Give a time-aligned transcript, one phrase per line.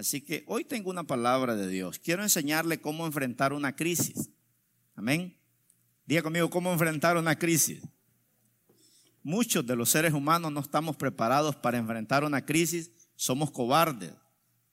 [0.00, 1.98] Así que hoy tengo una palabra de Dios.
[1.98, 4.30] Quiero enseñarle cómo enfrentar una crisis.
[4.94, 5.36] Amén.
[6.06, 7.82] Diga conmigo cómo enfrentar una crisis.
[9.22, 12.90] Muchos de los seres humanos no estamos preparados para enfrentar una crisis.
[13.14, 14.14] Somos cobardes,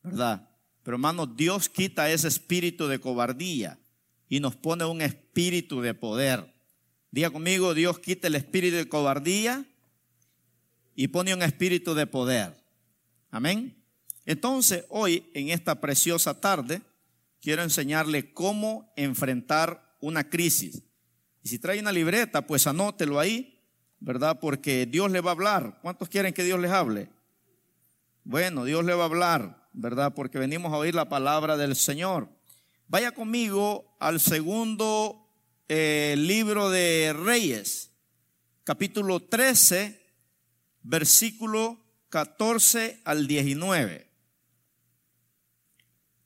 [0.01, 0.49] ¿verdad?
[0.81, 3.78] Pero hermanos, Dios quita ese espíritu de cobardía
[4.29, 6.53] y nos pone un espíritu de poder.
[7.12, 9.65] Diga conmigo, Dios quita el espíritu de cobardía
[10.96, 12.55] y pone un espíritu de poder.
[13.29, 13.76] Amén.
[14.28, 16.81] Entonces, hoy, en esta preciosa tarde,
[17.41, 20.83] quiero enseñarle cómo enfrentar una crisis.
[21.41, 23.63] Y si trae una libreta, pues anótelo ahí,
[24.02, 24.38] ¿verdad?
[24.41, 25.79] Porque Dios le va a hablar.
[25.81, 27.09] ¿Cuántos quieren que Dios les hable?
[28.25, 30.13] Bueno, Dios le va a hablar, ¿verdad?
[30.13, 32.27] Porque venimos a oír la palabra del Señor.
[32.89, 35.25] Vaya conmigo al segundo
[35.69, 37.91] eh, libro de Reyes,
[38.66, 40.05] capítulo 13,
[40.83, 44.06] versículo 14 al 19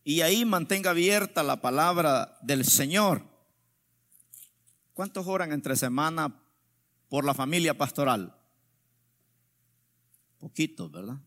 [0.04, 3.24] y ahí mantenga abierta la palabra del Señor.
[4.94, 6.42] ¿Cuántos oran entre semana
[7.08, 8.36] por la familia pastoral?
[10.40, 11.18] Poquitos, ¿verdad?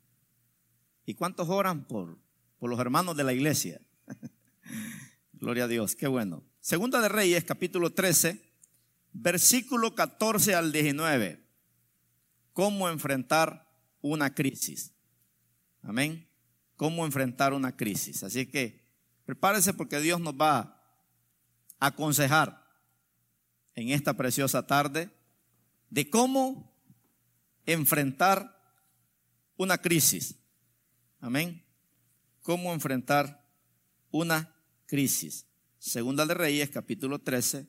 [1.06, 2.18] ¿Y cuántos oran por,
[2.58, 3.80] por los hermanos de la iglesia?
[5.32, 6.42] Gloria a Dios, qué bueno.
[6.60, 8.42] Segunda de Reyes, capítulo 13,
[9.12, 11.44] versículo 14 al 19.
[12.52, 13.68] ¿Cómo enfrentar
[14.00, 14.92] una crisis?
[15.82, 16.33] Amén
[16.76, 18.22] cómo enfrentar una crisis.
[18.22, 18.80] Así que
[19.24, 20.58] prepárese porque Dios nos va
[21.78, 22.64] a aconsejar
[23.74, 25.10] en esta preciosa tarde
[25.90, 26.72] de cómo
[27.66, 28.60] enfrentar
[29.56, 30.36] una crisis.
[31.20, 31.64] Amén.
[32.42, 33.44] Cómo enfrentar
[34.10, 34.54] una
[34.86, 35.46] crisis.
[35.78, 37.66] Segunda de Reyes, capítulo 13,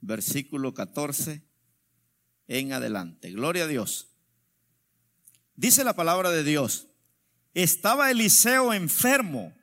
[0.00, 1.42] versículo 14
[2.48, 3.30] en adelante.
[3.30, 4.08] Gloria a Dios.
[5.56, 6.88] Dice la palabra de Dios
[7.54, 9.54] estaba Eliseo enfermo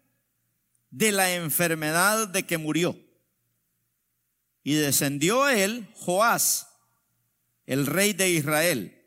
[0.89, 2.97] de la enfermedad de que murió.
[4.64, 6.67] Y descendió él Joás,
[7.66, 8.97] el rey de Israel.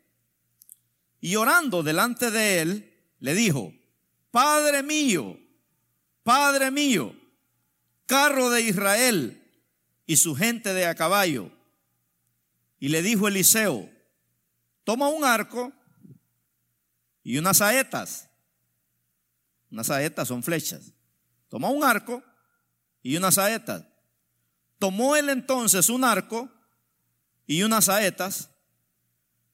[1.19, 3.73] Y orando delante de él, le dijo,
[4.31, 5.39] Padre mío,
[6.23, 7.15] Padre mío,
[8.05, 9.41] carro de Israel
[10.05, 11.51] y su gente de a caballo.
[12.79, 13.89] Y le dijo Eliseo,
[14.83, 15.71] toma un arco
[17.23, 18.24] y unas saetas
[19.75, 20.93] unas saetas son flechas.
[21.49, 22.23] Tomó un arco
[23.03, 23.83] y unas saetas.
[24.79, 26.49] Tomó él entonces un arco
[27.45, 28.51] y unas saetas.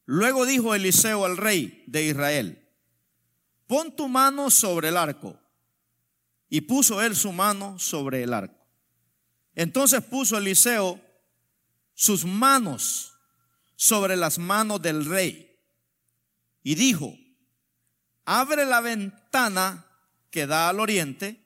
[0.06, 2.70] Luego dijo Eliseo al rey de Israel,
[3.66, 5.40] pon tu mano sobre el arco.
[6.50, 8.64] Y puso él su mano sobre el arco.
[9.56, 11.02] Entonces puso Eliseo
[11.96, 13.14] sus manos
[13.76, 15.60] sobre las manos del rey.
[16.62, 17.18] Y dijo,
[18.24, 19.88] abre la ventana
[20.32, 21.46] que da al oriente.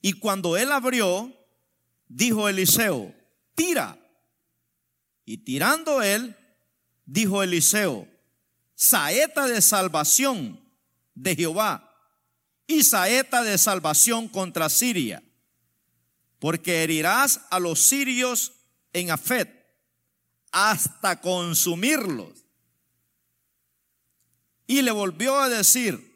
[0.00, 1.30] Y cuando él abrió,
[2.08, 3.14] dijo Eliseo,
[3.54, 3.98] tira.
[5.26, 6.36] Y tirando él,
[7.04, 8.08] dijo Eliseo,
[8.74, 10.60] saeta de salvación
[11.14, 11.86] de Jehová
[12.66, 15.22] y saeta de salvación contra Siria,
[16.38, 18.52] porque herirás a los sirios
[18.92, 19.60] en Afet
[20.52, 22.44] hasta consumirlos.
[24.66, 26.09] Y le volvió a decir,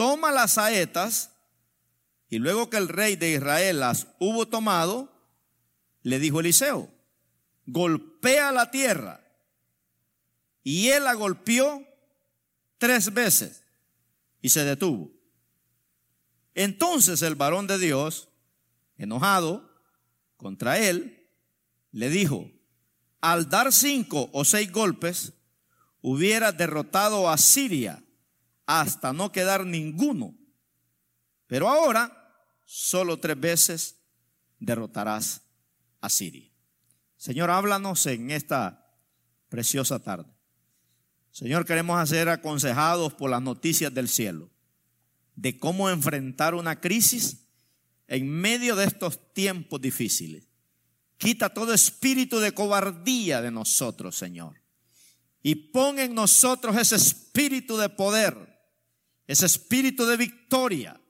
[0.00, 1.30] toma las saetas
[2.30, 5.12] y luego que el rey de Israel las hubo tomado,
[6.00, 6.90] le dijo Eliseo,
[7.66, 9.20] golpea la tierra.
[10.62, 11.86] Y él la golpeó
[12.78, 13.62] tres veces
[14.40, 15.10] y se detuvo.
[16.54, 18.30] Entonces el varón de Dios,
[18.96, 19.70] enojado
[20.38, 21.28] contra él,
[21.92, 22.50] le dijo,
[23.20, 25.34] al dar cinco o seis golpes,
[26.00, 28.02] hubiera derrotado a Siria
[28.78, 30.32] hasta no quedar ninguno.
[31.48, 32.16] Pero ahora
[32.64, 33.96] solo tres veces
[34.60, 35.42] derrotarás
[36.00, 36.48] a Siria.
[37.16, 38.94] Señor, háblanos en esta
[39.48, 40.32] preciosa tarde.
[41.32, 44.48] Señor, queremos ser aconsejados por las noticias del cielo
[45.34, 47.48] de cómo enfrentar una crisis
[48.06, 50.46] en medio de estos tiempos difíciles.
[51.16, 54.62] Quita todo espíritu de cobardía de nosotros, Señor.
[55.42, 58.49] Y pon en nosotros ese espíritu de poder
[59.30, 61.00] ese espíritu de victoria,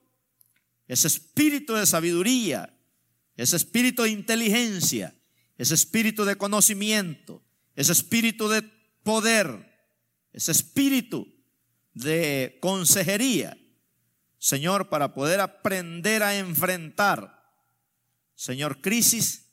[0.87, 2.71] ese espíritu de sabiduría,
[3.35, 5.15] ese espíritu de inteligencia,
[5.57, 8.61] ese espíritu de conocimiento, ese espíritu de
[9.01, 9.47] poder,
[10.33, 11.27] ese espíritu
[11.95, 13.57] de consejería,
[14.37, 17.43] Señor, para poder aprender a enfrentar,
[18.35, 19.47] Señor, crisis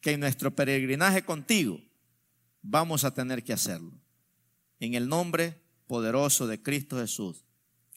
[0.00, 1.80] que en nuestro peregrinaje contigo
[2.62, 4.00] vamos a tener que hacerlo.
[4.78, 7.49] En el nombre poderoso de Cristo Jesús.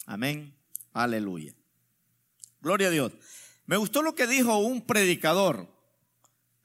[0.05, 0.55] Amén.
[0.91, 1.53] Aleluya.
[2.61, 3.13] Gloria a Dios.
[3.65, 5.67] Me gustó lo que dijo un predicador.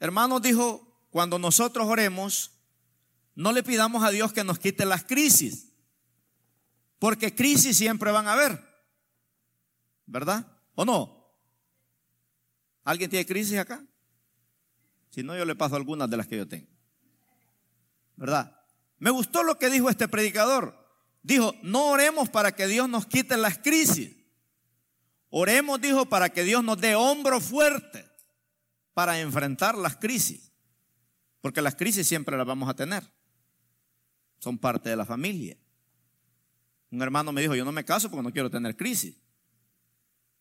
[0.00, 2.52] Hermanos, dijo, cuando nosotros oremos,
[3.34, 5.72] no le pidamos a Dios que nos quite las crisis,
[6.98, 8.60] porque crisis siempre van a haber,
[10.06, 10.46] ¿verdad?
[10.74, 11.32] ¿O no?
[12.84, 13.84] ¿Alguien tiene crisis acá?
[15.10, 16.68] Si no, yo le paso algunas de las que yo tengo.
[18.16, 18.60] ¿Verdad?
[18.98, 20.77] Me gustó lo que dijo este predicador.
[21.22, 24.16] Dijo, no oremos para que Dios nos quite las crisis.
[25.30, 28.08] Oremos, dijo, para que Dios nos dé hombro fuerte
[28.94, 30.52] para enfrentar las crisis.
[31.40, 33.04] Porque las crisis siempre las vamos a tener.
[34.38, 35.56] Son parte de la familia.
[36.90, 39.16] Un hermano me dijo, yo no me caso porque no quiero tener crisis.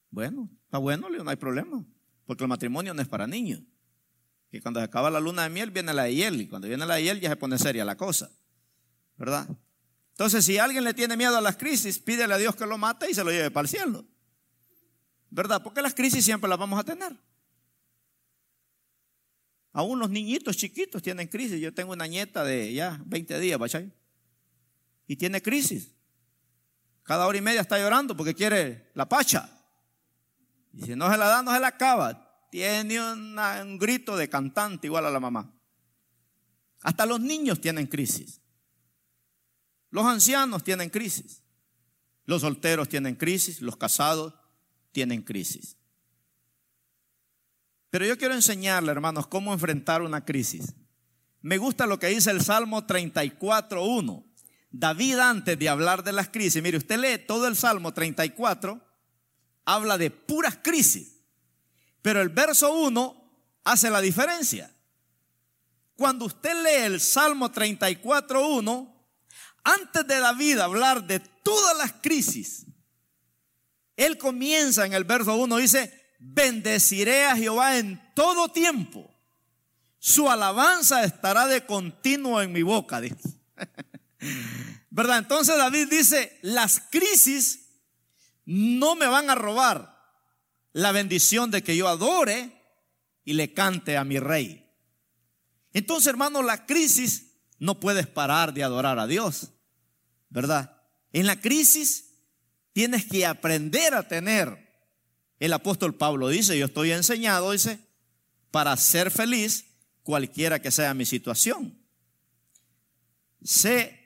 [0.09, 1.85] Bueno, está bueno, no hay problema.
[2.25, 3.61] Porque el matrimonio no es para niños.
[4.49, 6.41] Que cuando se acaba la luna de miel viene la de hiel.
[6.41, 8.31] Y cuando viene la de hiel ya se pone seria la cosa.
[9.17, 9.47] ¿Verdad?
[10.17, 13.07] Entonces, si alguien le tiene miedo a las crisis, pídele a Dios que lo mate
[13.07, 14.03] y se lo lleve para el cielo.
[15.29, 15.61] ¿Verdad?
[15.61, 17.15] Porque las crisis siempre las vamos a tener.
[19.73, 21.61] Aún los niñitos chiquitos tienen crisis.
[21.61, 23.93] Yo tengo una nieta de ya 20 días, ¿bachai?
[25.05, 25.93] Y tiene crisis.
[27.03, 29.47] Cada hora y media está llorando porque quiere la pacha.
[30.73, 32.49] Y si no se la da, no se la acaba.
[32.49, 35.53] Tiene un grito de cantante igual a la mamá.
[36.81, 38.41] Hasta los niños tienen crisis.
[39.89, 41.43] Los ancianos tienen crisis.
[42.25, 43.61] Los solteros tienen crisis.
[43.61, 44.33] Los casados
[44.91, 45.77] tienen crisis.
[47.89, 50.73] Pero yo quiero enseñarle, hermanos, cómo enfrentar una crisis.
[51.41, 54.25] Me gusta lo que dice el Salmo 34.1.
[54.69, 58.85] David antes de hablar de las crisis, mire, usted lee todo el Salmo 34,
[59.65, 61.21] habla de puras crisis.
[62.01, 63.31] Pero el verso 1
[63.63, 64.73] hace la diferencia.
[65.95, 68.96] Cuando usted lee el Salmo 34.1,
[69.67, 72.65] antes de David hablar de todas las crisis,
[73.97, 79.13] él comienza en el verso 1, dice, bendeciré a Jehová en todo tiempo.
[79.99, 83.01] Su alabanza estará de continuo en mi boca.
[84.89, 85.17] ¿Verdad?
[85.17, 87.67] Entonces David dice, las crisis
[88.45, 89.97] no me van a robar
[90.71, 92.53] la bendición de que yo adore
[93.25, 94.65] y le cante a mi rey.
[95.73, 99.51] Entonces, hermano, la crisis no puedes parar de adorar a Dios,
[100.29, 100.81] ¿verdad?
[101.13, 102.13] En la crisis
[102.73, 104.67] tienes que aprender a tener.
[105.39, 107.79] El apóstol Pablo dice, yo estoy enseñado, dice,
[108.51, 109.65] para ser feliz
[110.03, 111.77] cualquiera que sea mi situación.
[113.43, 113.99] Sé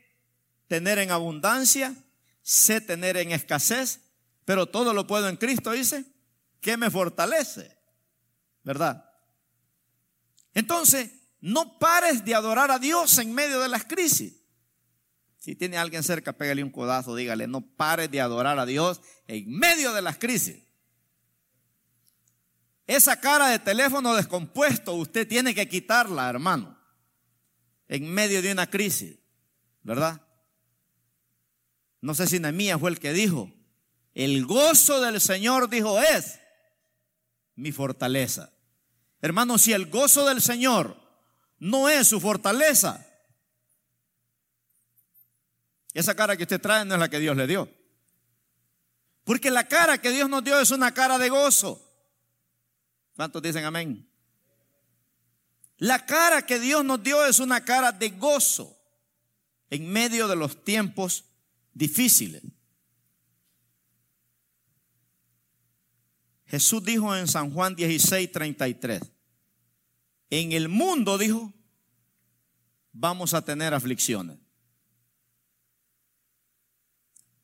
[0.68, 1.96] tener en abundancia,
[2.42, 4.00] sé tener en escasez,
[4.46, 6.06] pero todo lo puedo en Cristo, dice,
[6.60, 7.78] que me fortalece.
[8.64, 9.10] ¿Verdad?
[10.54, 11.10] Entonces,
[11.40, 14.41] no pares de adorar a Dios en medio de las crisis.
[15.42, 19.50] Si tiene alguien cerca, pégale un codazo, dígale, no pare de adorar a Dios en
[19.50, 20.62] medio de las crisis.
[22.86, 26.78] Esa cara de teléfono descompuesto, usted tiene que quitarla, hermano,
[27.88, 29.18] en medio de una crisis,
[29.82, 30.22] ¿verdad?
[32.02, 33.52] No sé si Nehemías fue el que dijo,
[34.14, 36.40] el gozo del Señor, dijo, es
[37.56, 38.54] mi fortaleza.
[39.22, 41.02] Hermano, si el gozo del Señor
[41.58, 43.08] no es su fortaleza,
[45.94, 47.70] esa cara que usted trae no es la que Dios le dio.
[49.24, 51.88] Porque la cara que Dios nos dio es una cara de gozo.
[53.16, 54.08] ¿Cuántos dicen amén?
[55.78, 58.78] La cara que Dios nos dio es una cara de gozo
[59.70, 61.26] en medio de los tiempos
[61.74, 62.44] difíciles.
[66.46, 69.02] Jesús dijo en San Juan 16, 33,
[70.30, 71.54] en el mundo, dijo,
[72.92, 74.41] vamos a tener aflicciones.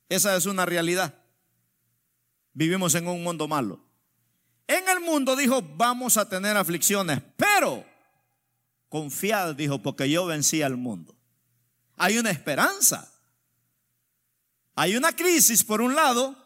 [0.08, 1.14] Esa es una realidad.
[2.52, 3.80] Vivimos en un mundo malo.
[4.66, 7.84] En el mundo dijo, vamos a tener aflicciones, pero
[8.88, 11.16] confiad, dijo, porque yo vencí al mundo.
[11.96, 13.12] Hay una esperanza.
[14.74, 16.36] Hay una crisis por un lado,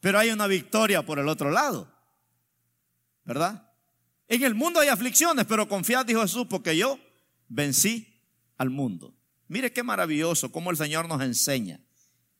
[0.00, 1.92] pero hay una victoria por el otro lado.
[3.24, 3.70] ¿Verdad?
[4.28, 6.98] En el mundo hay aflicciones, pero confiad, dijo Jesús, porque yo
[7.48, 8.22] vencí
[8.56, 9.14] al mundo.
[9.46, 11.80] Mire qué maravilloso cómo el Señor nos enseña.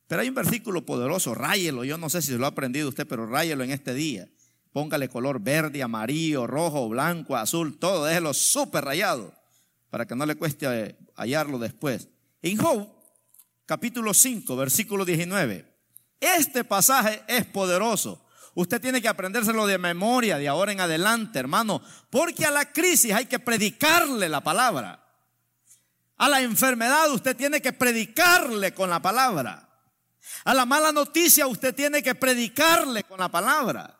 [0.08, 3.06] Pero hay un versículo poderoso, ráyelo, yo no sé si se lo ha aprendido usted,
[3.06, 4.26] pero ráyelo en este día.
[4.72, 9.34] Póngale color verde, amarillo, rojo, blanco, azul, todo, déjelo súper rayado
[9.90, 12.08] para que no le cueste eh, hallarlo después.
[12.40, 12.88] En Job,
[13.66, 15.76] capítulo 5, versículo 19.
[16.20, 18.24] Este pasaje es poderoso.
[18.54, 23.12] Usted tiene que aprendérselo de memoria de ahora en adelante, hermano, porque a la crisis
[23.12, 25.04] hay que predicarle la palabra.
[26.16, 29.67] A la enfermedad usted tiene que predicarle con la palabra.
[30.44, 33.98] A la mala noticia usted tiene que predicarle con la palabra.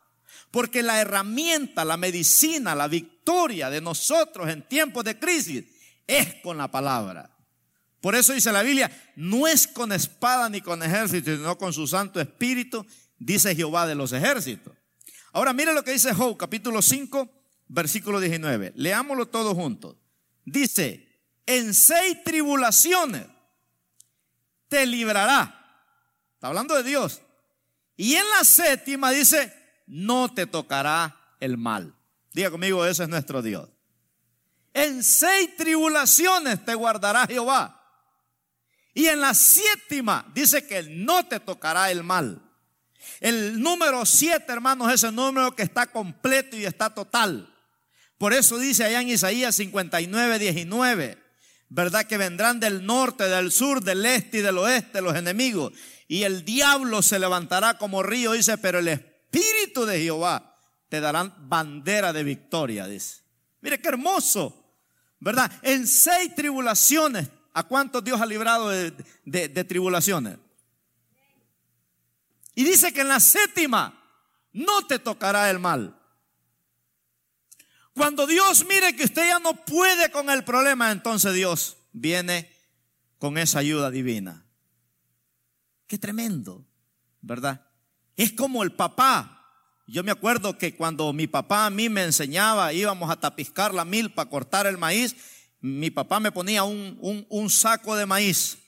[0.51, 5.65] Porque la herramienta, la medicina, la victoria de nosotros en tiempos de crisis
[6.07, 7.29] es con la palabra.
[8.01, 11.85] Por eso dice la Biblia, no es con espada ni con ejército, sino con su
[11.85, 12.85] Santo Espíritu,
[13.17, 14.73] dice Jehová de los ejércitos.
[15.33, 17.29] Ahora mire lo que dice Job, capítulo 5,
[17.67, 18.73] versículo 19.
[18.75, 19.97] Leámoslo todos juntos.
[20.45, 21.07] Dice,
[21.45, 23.25] en seis tribulaciones
[24.67, 25.58] te librará.
[26.39, 27.21] Está hablando de Dios.
[27.97, 29.53] Y en la séptima dice,
[29.87, 31.93] no te tocará el mal.
[32.31, 33.67] Diga conmigo, ese es nuestro Dios.
[34.73, 37.75] En seis tribulaciones te guardará Jehová.
[38.93, 42.41] Y en la séptima dice que no te tocará el mal.
[43.19, 47.53] El número siete, hermanos, es el número que está completo y está total.
[48.17, 51.21] Por eso dice allá en Isaías 59, 19,
[51.67, 52.05] ¿verdad?
[52.05, 55.73] Que vendrán del norte, del sur, del este y del oeste los enemigos.
[56.11, 60.57] Y el diablo se levantará como río, dice, pero el Espíritu de Jehová
[60.89, 63.21] te darán bandera de victoria, dice.
[63.61, 64.73] Mire qué hermoso,
[65.19, 65.51] ¿verdad?
[65.61, 68.91] En seis tribulaciones, ¿a cuántos Dios ha librado de,
[69.23, 70.39] de tribulaciones?
[72.55, 74.03] Y dice que en la séptima
[74.51, 75.95] no te tocará el mal.
[77.93, 82.51] Cuando Dios mire que usted ya no puede con el problema, entonces Dios viene
[83.19, 84.48] con esa ayuda divina.
[85.89, 86.67] Qué tremendo,
[87.19, 87.65] ¿verdad?
[88.15, 89.43] Es como el papá.
[89.87, 93.85] Yo me acuerdo que cuando mi papá a mí me enseñaba, íbamos a tapiscar la
[93.85, 95.15] milpa, cortar el maíz,
[95.61, 98.59] mi papá me ponía un, un, saco de maíz.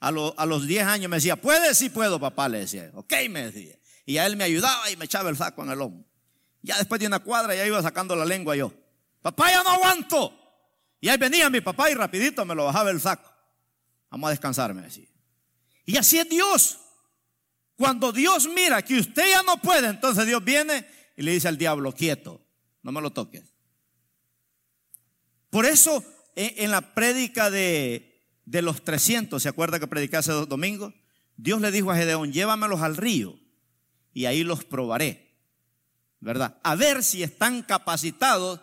[0.00, 1.78] A, a los 10 años me decía, ¿puedes?
[1.78, 2.90] Sí puedo, papá, le decía.
[2.94, 3.78] Ok, me decía.
[4.04, 6.04] Y a él me ayudaba y me echaba el saco en el hombro.
[6.62, 8.72] Ya después de una cuadra ya iba sacando la lengua yo.
[9.22, 10.36] Papá, ya no aguanto.
[11.00, 13.30] Y ahí venía mi papá y rapidito me lo bajaba el saco.
[14.10, 15.15] Vamos a descansar, me decía.
[15.86, 16.78] Y así es Dios.
[17.76, 21.56] Cuando Dios mira que usted ya no puede, entonces Dios viene y le dice al
[21.56, 22.44] diablo, quieto,
[22.82, 23.44] no me lo toques.
[25.48, 30.48] Por eso en la prédica de, de los 300, ¿se acuerda que prediqué hace dos
[30.48, 30.92] domingos?
[31.36, 33.38] Dios le dijo a Gedeón, llévamelos al río
[34.12, 35.26] y ahí los probaré.
[36.20, 36.58] ¿verdad?
[36.62, 38.60] A ver si están capacitados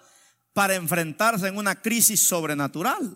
[0.53, 3.15] para enfrentarse en una crisis sobrenatural.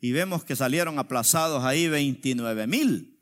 [0.00, 3.18] Y vemos que salieron aplazados ahí 29 mil.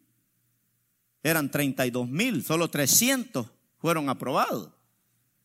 [1.23, 3.47] Eran 32 mil, solo 300
[3.79, 4.71] fueron aprobados.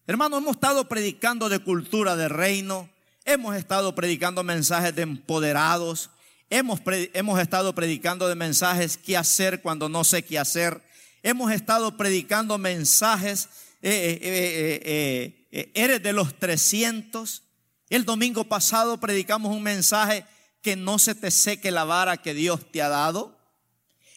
[0.08, 2.90] Hermanos, hemos estado predicando de cultura de reino,
[3.26, 6.10] hemos estado predicando mensajes de empoderados,
[6.50, 6.82] hemos,
[7.14, 10.82] hemos estado predicando de mensajes qué hacer cuando no sé qué hacer,
[11.24, 13.50] hemos estado predicando mensajes
[13.82, 17.44] eh, eh, eh, eres de los 300.
[17.90, 20.26] El domingo pasado predicamos un mensaje
[20.62, 23.38] que no se te seque la vara que Dios te ha dado.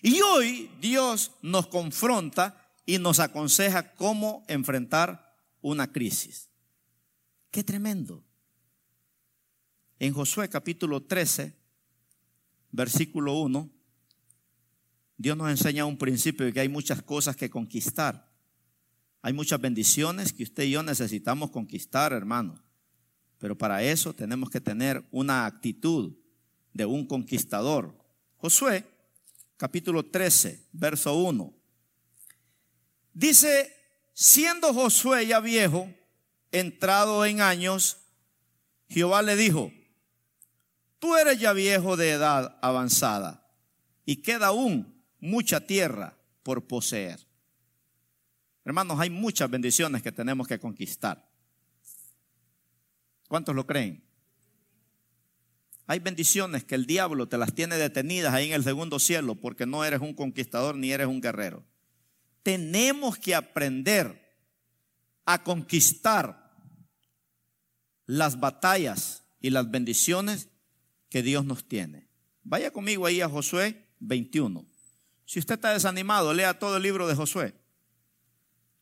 [0.03, 6.51] Y hoy Dios nos confronta y nos aconseja cómo enfrentar una crisis.
[7.51, 8.23] Qué tremendo.
[9.99, 11.57] En Josué capítulo 13,
[12.73, 13.71] versículo 1,
[15.17, 18.31] Dios nos enseña un principio de que hay muchas cosas que conquistar.
[19.23, 22.63] Hay muchas bendiciones que usted y yo necesitamos conquistar, hermano.
[23.39, 26.15] Pero para eso tenemos que tener una actitud
[26.75, 27.97] de un conquistador.
[28.37, 28.85] Josué,
[29.57, 31.55] capítulo 13, verso 1.
[33.15, 33.73] Dice,
[34.13, 35.89] siendo Josué ya viejo,
[36.53, 37.99] entrado en años,
[38.89, 39.73] Jehová le dijo,
[40.99, 43.49] tú eres ya viejo de edad avanzada
[44.05, 47.19] y queda aún mucha tierra por poseer.
[48.65, 51.29] Hermanos, hay muchas bendiciones que tenemos que conquistar.
[53.29, 54.04] ¿Cuántos lo creen?
[55.87, 59.67] Hay bendiciones que el diablo te las tiene detenidas ahí en el segundo cielo porque
[59.67, 61.65] no eres un conquistador ni eres un guerrero.
[62.43, 64.37] Tenemos que aprender
[65.27, 66.55] a conquistar
[68.07, 70.49] las batallas y las bendiciones
[71.11, 72.09] que Dios nos tiene.
[72.43, 74.67] Vaya conmigo ahí a Josué 21.
[75.27, 77.55] Si usted está desanimado, lea todo el libro de Josué.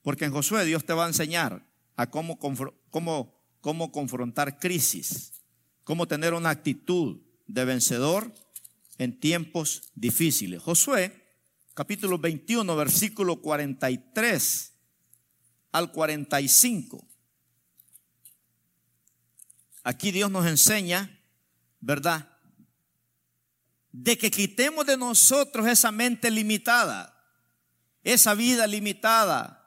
[0.02, 1.66] Porque en Josué Dios te va a enseñar
[1.96, 5.41] a cómo, cómo, cómo confrontar crisis,
[5.84, 8.32] cómo tener una actitud de vencedor
[8.98, 10.62] en tiempos difíciles.
[10.62, 11.34] Josué,
[11.74, 14.72] capítulo 21, versículo 43
[15.72, 17.06] al 45.
[19.84, 21.20] Aquí Dios nos enseña,
[21.80, 22.28] ¿verdad?
[23.90, 27.12] De que quitemos de nosotros esa mente limitada,
[28.04, 29.58] esa vida limitada,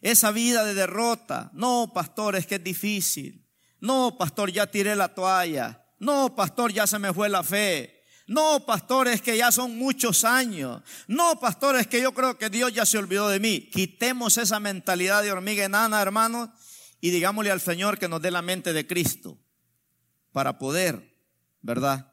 [0.00, 1.50] esa vida de derrota.
[1.52, 3.45] No, pastor, es que es difícil.
[3.80, 5.84] No, pastor, ya tiré la toalla.
[5.98, 7.96] No, pastor, ya se me fue la fe.
[8.26, 10.82] No, pastores, que ya son muchos años.
[11.06, 13.70] No, pastores, que yo creo que Dios ya se olvidó de mí.
[13.70, 16.50] Quitemos esa mentalidad de hormiga enana, hermanos,
[17.00, 19.38] y digámosle al Señor que nos dé la mente de Cristo
[20.32, 21.14] para poder,
[21.62, 22.12] ¿verdad?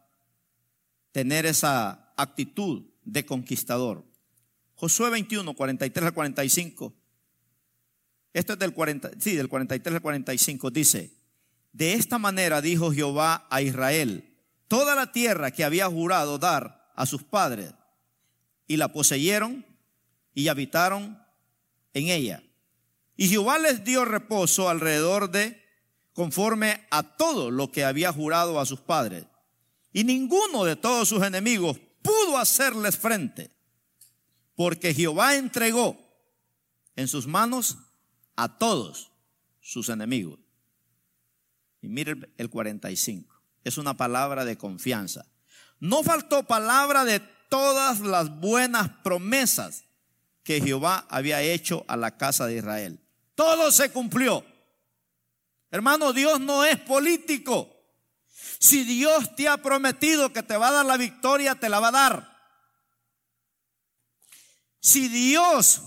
[1.12, 4.06] Tener esa actitud de conquistador.
[4.76, 6.94] Josué 21, 43 al 45.
[8.34, 10.70] Esto es del 40, sí, del 43 al 45.
[10.70, 11.12] Dice,
[11.74, 14.38] de esta manera dijo Jehová a Israel,
[14.68, 17.74] toda la tierra que había jurado dar a sus padres,
[18.68, 19.66] y la poseyeron
[20.34, 21.22] y habitaron
[21.94, 22.44] en ella.
[23.18, 25.62] Y Jehová les dio reposo alrededor de,
[26.14, 29.26] conforme a todo lo que había jurado a sus padres.
[29.92, 33.52] Y ninguno de todos sus enemigos pudo hacerles frente,
[34.56, 35.98] porque Jehová entregó
[36.96, 37.78] en sus manos
[38.36, 39.12] a todos
[39.60, 40.43] sus enemigos.
[41.84, 45.26] Y mire el 45, es una palabra de confianza.
[45.82, 49.84] No faltó palabra de todas las buenas promesas
[50.44, 53.02] que Jehová había hecho a la casa de Israel.
[53.36, 54.46] Todo se cumplió.
[55.72, 57.70] Hermano, Dios no es político.
[58.60, 61.90] Si Dios te ha prometido que te va a dar la victoria, te la va
[61.90, 62.48] a dar.
[64.80, 65.82] Si Dios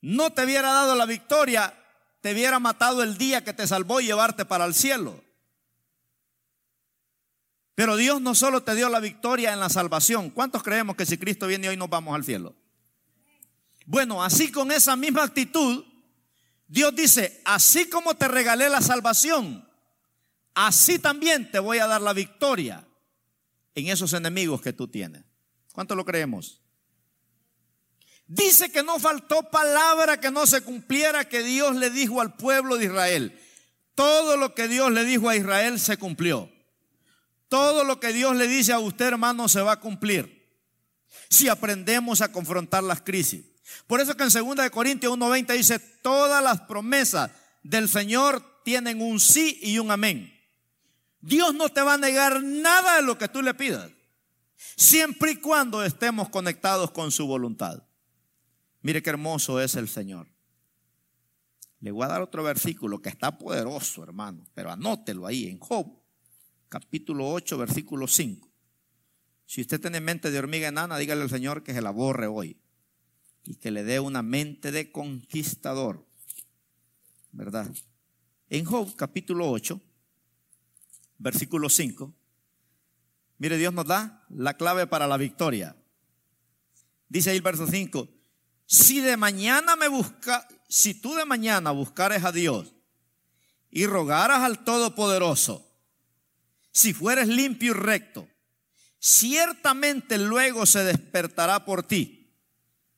[0.00, 1.74] no te hubiera dado la victoria,
[2.20, 5.22] te hubiera matado el día que te salvó y llevarte para el cielo.
[7.74, 10.30] Pero Dios no solo te dio la victoria en la salvación.
[10.30, 12.56] ¿Cuántos creemos que si Cristo viene hoy nos vamos al cielo?
[13.86, 15.84] Bueno, así con esa misma actitud,
[16.66, 19.66] Dios dice, así como te regalé la salvación,
[20.54, 22.86] así también te voy a dar la victoria
[23.74, 25.24] en esos enemigos que tú tienes.
[25.72, 26.60] ¿Cuánto lo creemos?
[28.28, 32.76] Dice que no faltó palabra que no se cumpliera que Dios le dijo al pueblo
[32.76, 33.40] de Israel.
[33.94, 36.50] Todo lo que Dios le dijo a Israel se cumplió.
[37.48, 40.46] Todo lo que Dios le dice a usted, hermano, se va a cumplir.
[41.30, 43.44] Si aprendemos a confrontar las crisis.
[43.86, 47.30] Por eso que en 2 de Corintios 1:20 dice, todas las promesas
[47.62, 50.34] del Señor tienen un sí y un amén.
[51.22, 53.90] Dios no te va a negar nada de lo que tú le pidas,
[54.76, 57.87] siempre y cuando estemos conectados con su voluntad.
[58.82, 60.28] Mire qué hermoso es el Señor.
[61.80, 65.86] Le voy a dar otro versículo que está poderoso, hermano, pero anótelo ahí en Job,
[66.68, 68.48] capítulo 8, versículo 5.
[69.46, 72.60] Si usted tiene mente de hormiga enana, dígale al Señor que se la borre hoy
[73.44, 76.06] y que le dé una mente de conquistador.
[77.32, 77.70] ¿Verdad?
[78.50, 79.80] En Job, capítulo 8,
[81.18, 82.12] versículo 5,
[83.38, 85.76] mire, Dios nos da la clave para la victoria.
[87.08, 88.17] Dice ahí el verso 5,
[88.70, 92.74] si de mañana me busca, si tú de mañana buscares a Dios
[93.70, 95.66] y rogaras al Todopoderoso,
[96.70, 98.28] si fueres limpio y recto,
[98.98, 102.30] ciertamente luego se despertará por ti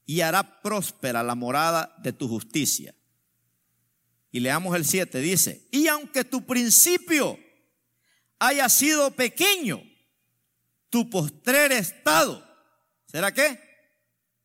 [0.05, 2.93] y hará próspera la morada de tu justicia.
[4.33, 7.39] Y leamos el 7, dice, y aunque tu principio
[8.41, 9.81] haya sido pequeño,
[10.89, 12.45] tu postrer estado,
[13.07, 13.70] ¿será qué?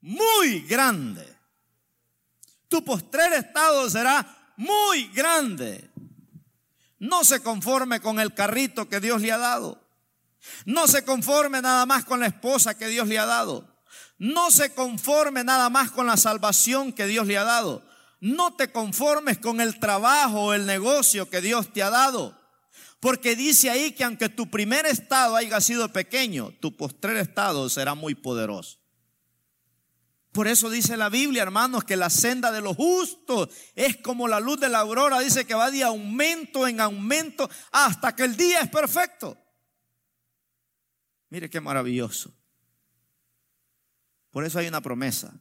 [0.06, 1.26] Muy grande.
[2.68, 5.90] Tu postrer estado será muy grande.
[7.00, 9.82] No se conforme con el carrito que Dios le ha dado.
[10.66, 13.68] No se conforme nada más con la esposa que Dios le ha dado.
[14.20, 17.84] No se conforme nada más con la salvación que Dios le ha dado.
[18.20, 22.40] No te conformes con el trabajo o el negocio que Dios te ha dado.
[23.00, 27.96] Porque dice ahí que aunque tu primer estado haya sido pequeño, tu postrer estado será
[27.96, 28.85] muy poderoso.
[30.36, 34.42] Por eso dice la Biblia, hermanos, que la senda de los justos es como la
[34.42, 35.22] luz de la aurora.
[35.22, 39.38] Dice que va de aumento en aumento hasta que el día es perfecto.
[41.30, 42.36] Mire qué maravilloso.
[44.30, 45.40] Por eso hay una promesa.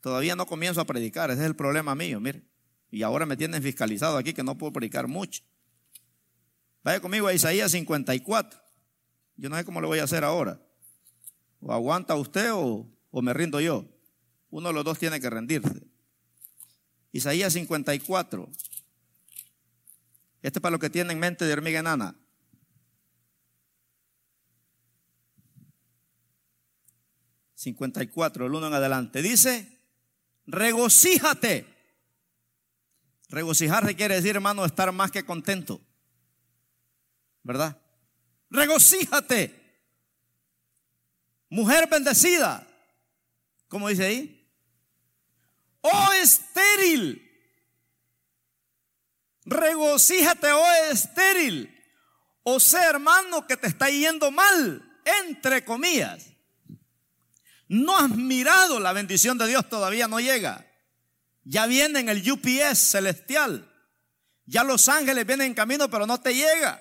[0.00, 2.42] Todavía no comienzo a predicar, ese es el problema mío, mire.
[2.90, 5.44] Y ahora me tienen fiscalizado aquí que no puedo predicar mucho.
[6.82, 8.60] Vaya conmigo a Isaías 54.
[9.36, 10.60] Yo no sé cómo lo voy a hacer ahora.
[11.60, 13.92] O aguanta usted o, o me rindo yo.
[14.50, 15.86] Uno de los dos tiene que rendirse.
[17.12, 18.50] Isaías 54.
[20.42, 22.16] Este es para lo que tiene en mente de hormiga enana.
[27.58, 29.22] ...54, el uno en adelante.
[29.22, 29.80] Dice,
[30.46, 31.66] regocíjate.
[33.28, 35.80] Regocijarse quiere decir, hermano, estar más que contento.
[37.42, 37.76] ¿Verdad?
[38.50, 39.52] Regocíjate.
[41.48, 42.64] Mujer bendecida.
[43.68, 44.35] ¿Cómo dice ahí?
[45.92, 47.22] Oh estéril,
[49.44, 51.72] regocíjate, oh estéril,
[52.42, 56.26] O sea, hermano, que te está yendo mal, entre comillas.
[57.68, 60.64] No has mirado la bendición de Dios, todavía no llega.
[61.42, 63.72] Ya viene en el UPS celestial.
[64.44, 66.80] Ya los ángeles vienen en camino, pero no te llega.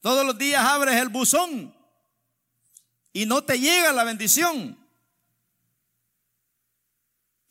[0.00, 1.74] Todos los días abres el buzón
[3.12, 4.79] y no te llega la bendición.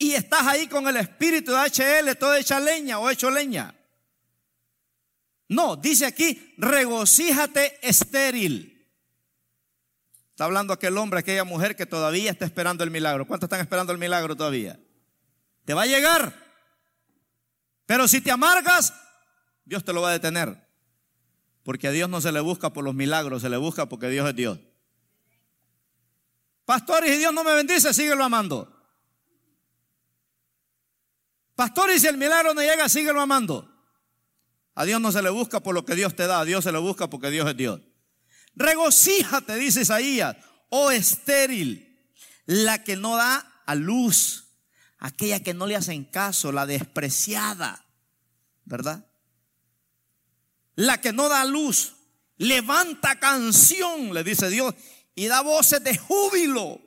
[0.02, 3.76] Y estás ahí con el espíritu de HL, todo hecha leña o hecho leña.
[5.50, 8.88] No, dice aquí, regocíjate estéril.
[10.30, 13.28] Está hablando aquel hombre, aquella mujer que todavía está esperando el milagro.
[13.28, 14.80] ¿Cuántos están esperando el milagro todavía?
[15.66, 16.34] Te va a llegar.
[17.86, 18.94] Pero si te amargas,
[19.66, 20.66] Dios te lo va a detener.
[21.64, 24.30] Porque a Dios no se le busca por los milagros, se le busca porque Dios
[24.30, 24.60] es Dios.
[26.64, 28.79] Pastores, y Dios no me bendice, síguelo amando.
[31.60, 33.70] Pastor, y si el milagro no llega, síguelo amando.
[34.76, 36.72] A Dios no se le busca por lo que Dios te da, a Dios se
[36.72, 37.82] le busca porque Dios es Dios.
[38.56, 40.38] Regocíjate, dice Isaías,
[40.70, 42.02] oh estéril,
[42.46, 44.54] la que no da a luz,
[45.00, 47.86] aquella que no le hacen caso, la despreciada,
[48.64, 49.06] ¿verdad?
[50.76, 51.96] La que no da luz,
[52.38, 54.76] levanta canción, le dice Dios,
[55.14, 56.80] y da voces de júbilo.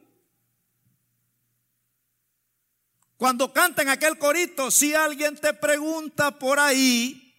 [3.23, 7.33] Cuando cantan aquel corito, si alguien te pregunta por ahí,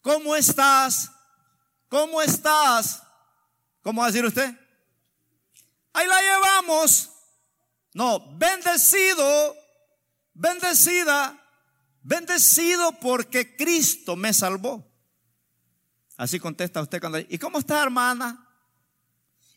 [0.00, 1.12] ¿cómo estás?
[1.88, 3.00] ¿Cómo estás?
[3.80, 4.52] ¿Cómo va a decir usted?
[5.92, 7.10] Ahí la llevamos.
[7.94, 9.54] No, bendecido,
[10.34, 11.46] bendecida,
[12.02, 14.84] bendecido porque Cristo me salvó.
[16.16, 17.20] Así contesta usted cuando...
[17.20, 18.48] ¿Y cómo está hermana?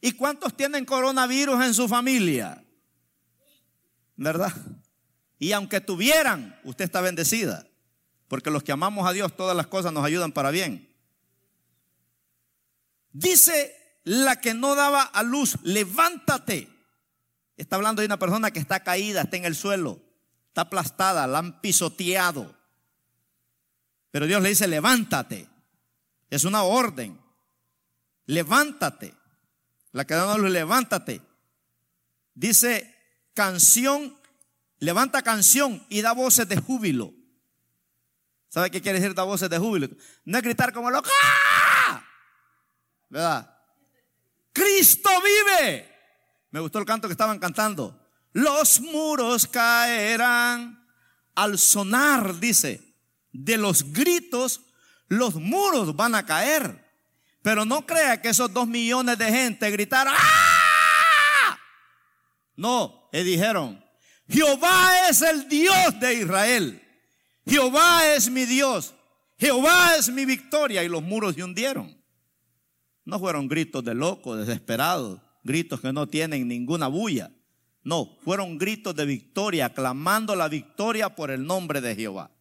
[0.02, 2.64] ¿Y cuántos tienen coronavirus en su familia?
[4.16, 4.54] ¿Verdad?
[5.42, 7.66] Y aunque tuvieran, usted está bendecida.
[8.28, 10.88] Porque los que amamos a Dios, todas las cosas nos ayudan para bien.
[13.12, 16.70] Dice la que no daba a luz, levántate.
[17.58, 20.00] Está hablando de una persona que está caída, está en el suelo,
[20.50, 22.56] está aplastada, la han pisoteado.
[24.12, 25.50] Pero Dios le dice, levántate.
[26.30, 27.20] Es una orden.
[28.28, 29.16] Levántate.
[29.92, 31.20] La que da a luz, levántate.
[32.36, 32.96] Dice
[33.34, 34.21] canción,
[34.82, 37.14] levanta canción y da voces de júbilo.
[38.50, 39.88] ¿Sabe qué quiere decir da voces de júbilo?
[40.26, 41.10] No es gritar como loca.
[43.08, 43.58] ¿Verdad?
[44.52, 45.88] Cristo vive.
[46.50, 47.98] Me gustó el canto que estaban cantando.
[48.34, 50.86] Los muros caerán
[51.36, 52.98] al sonar, dice,
[53.32, 54.62] de los gritos,
[55.08, 56.90] los muros van a caer.
[57.42, 61.58] Pero no crea que esos dos millones de gente gritaron, ¡Ah!
[62.56, 63.81] No, y dijeron,
[64.32, 66.82] Jehová es el Dios de Israel.
[67.46, 68.94] Jehová es mi Dios.
[69.38, 70.84] Jehová es mi victoria.
[70.84, 71.96] Y los muros se hundieron.
[73.04, 77.32] No fueron gritos de loco, desesperados, gritos que no tienen ninguna bulla.
[77.84, 82.32] No, fueron gritos de victoria, clamando la victoria por el nombre de Jehová.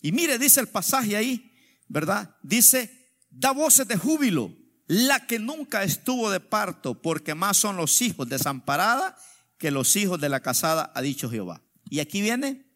[0.00, 1.52] Y mire, dice el pasaje ahí,
[1.88, 2.36] ¿verdad?
[2.42, 4.52] Dice, da voces de júbilo,
[4.86, 9.18] la que nunca estuvo de parto, porque más son los hijos desamparada
[9.62, 11.62] que los hijos de la casada, ha dicho Jehová.
[11.88, 12.66] Y aquí viene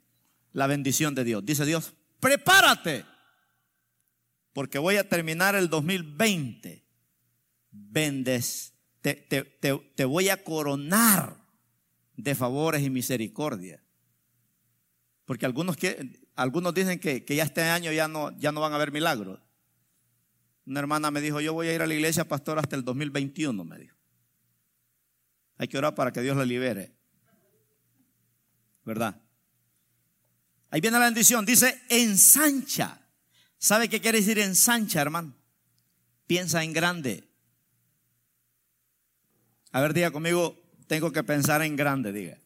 [0.53, 1.45] la bendición de Dios.
[1.45, 3.05] Dice Dios, prepárate
[4.53, 6.87] porque voy a terminar el 2020.
[7.73, 11.45] Vendes, te, te, voy a coronar
[12.17, 13.83] de favores y misericordia.
[15.25, 18.77] Porque algunos, que, algunos dicen que, ya este año ya no, ya no van a
[18.77, 19.41] haber milagros.
[20.65, 23.65] Una hermana me dijo, yo voy a ir a la iglesia, pastor, hasta el 2021,
[23.65, 23.96] me dijo.
[25.59, 26.95] Hay que orar para que Dios la libere.
[28.85, 29.21] ¿Verdad?
[30.71, 31.45] Ahí viene la bendición.
[31.47, 33.07] Dice, ensancha
[33.59, 35.35] ¿Sabe qué quiere decir ensancha, hermano?
[36.27, 37.29] Piensa en grande.
[39.73, 42.39] A ver, diga conmigo, tengo que pensar en grande, diga.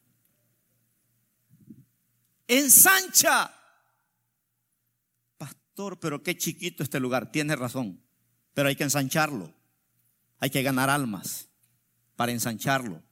[2.47, 3.55] Ensancha.
[5.37, 7.31] Pastor, pero qué chiquito este lugar.
[7.31, 8.01] Tiene razón.
[8.55, 9.53] Pero hay que ensancharlo.
[10.39, 11.50] Hay que ganar almas
[12.21, 13.03] para ensancharlo,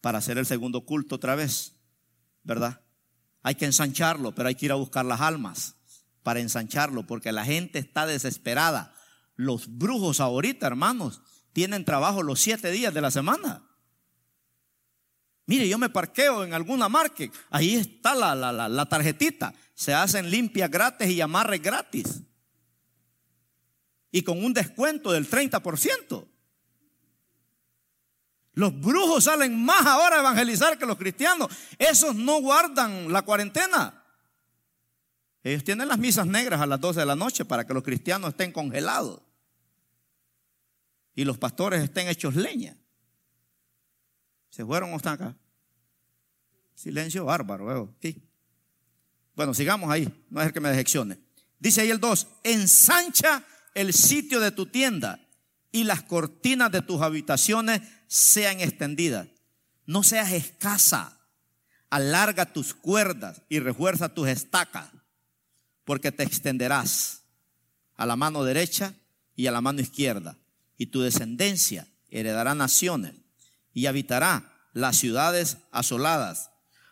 [0.00, 1.74] para hacer el segundo culto otra vez.
[2.44, 2.80] ¿Verdad?
[3.42, 5.76] Hay que ensancharlo, pero hay que ir a buscar las almas
[6.22, 8.94] para ensancharlo, porque la gente está desesperada.
[9.36, 11.20] Los brujos ahorita, hermanos,
[11.52, 13.68] tienen trabajo los siete días de la semana.
[15.44, 20.30] Mire, yo me parqueo en alguna marca, ahí está la, la, la, tarjetita, se hacen
[20.30, 22.22] limpias gratis y amarres gratis.
[24.10, 26.33] Y con un descuento del 30%.
[28.54, 31.48] Los brujos salen más ahora a evangelizar que los cristianos.
[31.78, 34.02] Esos no guardan la cuarentena.
[35.42, 38.30] Ellos tienen las misas negras a las 12 de la noche para que los cristianos
[38.30, 39.20] estén congelados.
[41.16, 42.76] y los pastores estén hechos leña.
[44.50, 45.36] ¿Se fueron o están acá?
[46.74, 47.94] Silencio bárbaro.
[48.02, 48.16] ¿eh?
[49.36, 51.18] Bueno, sigamos ahí, no es el que me dejeccione.
[51.58, 55.20] Dice ahí el 2, ensancha el sitio de tu tienda
[55.70, 59.28] y las cortinas de tus habitaciones sean extendidas.
[59.86, 61.18] No seas escasa,
[61.90, 64.88] alarga tus cuerdas y refuerza tus estacas,
[65.84, 67.22] porque te extenderás
[67.96, 68.94] a la mano derecha
[69.36, 70.36] y a la mano izquierda,
[70.76, 73.14] y tu descendencia heredará naciones
[73.72, 76.50] y habitará las ciudades asoladas.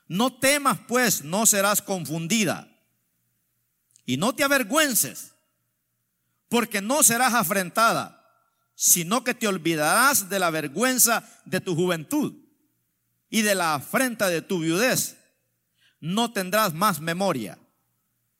[0.08, 2.68] No temas, pues, no serás confundida,
[4.04, 5.32] y no te avergüences,
[6.48, 8.21] porque no serás afrentada,
[8.84, 12.34] sino que te olvidarás de la vergüenza de tu juventud
[13.30, 15.18] y de la afrenta de tu viudez.
[16.00, 17.60] No tendrás más memoria,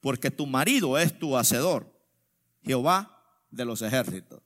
[0.01, 1.97] porque tu marido es tu hacedor,
[2.65, 4.43] Jehová de los ejércitos.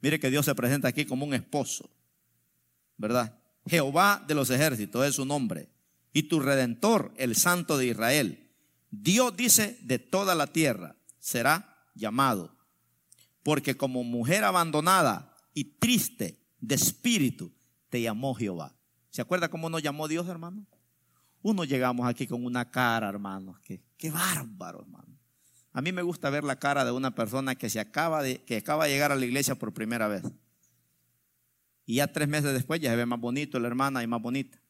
[0.00, 1.90] Mire que Dios se presenta aquí como un esposo,
[2.96, 3.38] ¿verdad?
[3.66, 5.68] Jehová de los ejércitos es su nombre.
[6.14, 8.50] Y tu redentor, el santo de Israel.
[8.90, 12.56] Dios dice de toda la tierra será llamado.
[13.42, 17.52] Porque como mujer abandonada y triste de espíritu,
[17.88, 18.74] te llamó Jehová.
[19.10, 20.66] ¿Se acuerda cómo nos llamó Dios, hermano?
[21.42, 25.18] Uno llegamos aquí con una cara, hermanos, que qué bárbaro, hermano.
[25.72, 28.58] A mí me gusta ver la cara de una persona que se acaba de, que
[28.58, 30.22] acaba de llegar a la iglesia por primera vez.
[31.86, 34.60] Y ya tres meses después ya se ve más bonito la hermana y más bonita.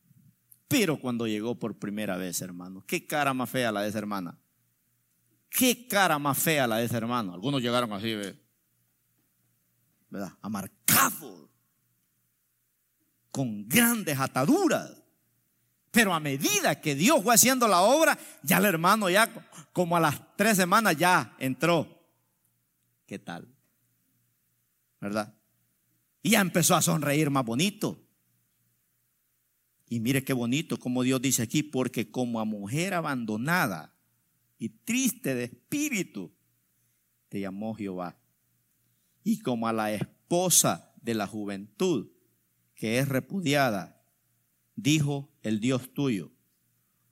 [0.69, 4.39] Pero cuando llegó por primera vez, hermano, qué cara más fea la de esa hermana.
[5.49, 7.35] Qué cara más fea la de ese hermano.
[7.35, 8.15] Algunos llegaron así,
[10.11, 10.33] ¿verdad?
[10.43, 11.49] Amarcados,
[13.31, 14.97] con grandes ataduras.
[15.91, 19.33] Pero a medida que Dios fue haciendo la obra, ya el hermano ya
[19.73, 22.01] como a las tres semanas ya entró.
[23.07, 23.49] ¿Qué tal?
[25.01, 25.35] ¿Verdad?
[26.23, 27.99] Y ya empezó a sonreír más bonito.
[29.89, 33.93] Y mire qué bonito como Dios dice aquí, porque como a mujer abandonada
[34.59, 36.33] y triste de espíritu,
[37.29, 38.20] te llamó Jehová.
[39.31, 42.11] Y como a la esposa de la juventud,
[42.75, 44.03] que es repudiada,
[44.75, 46.33] dijo el Dios tuyo.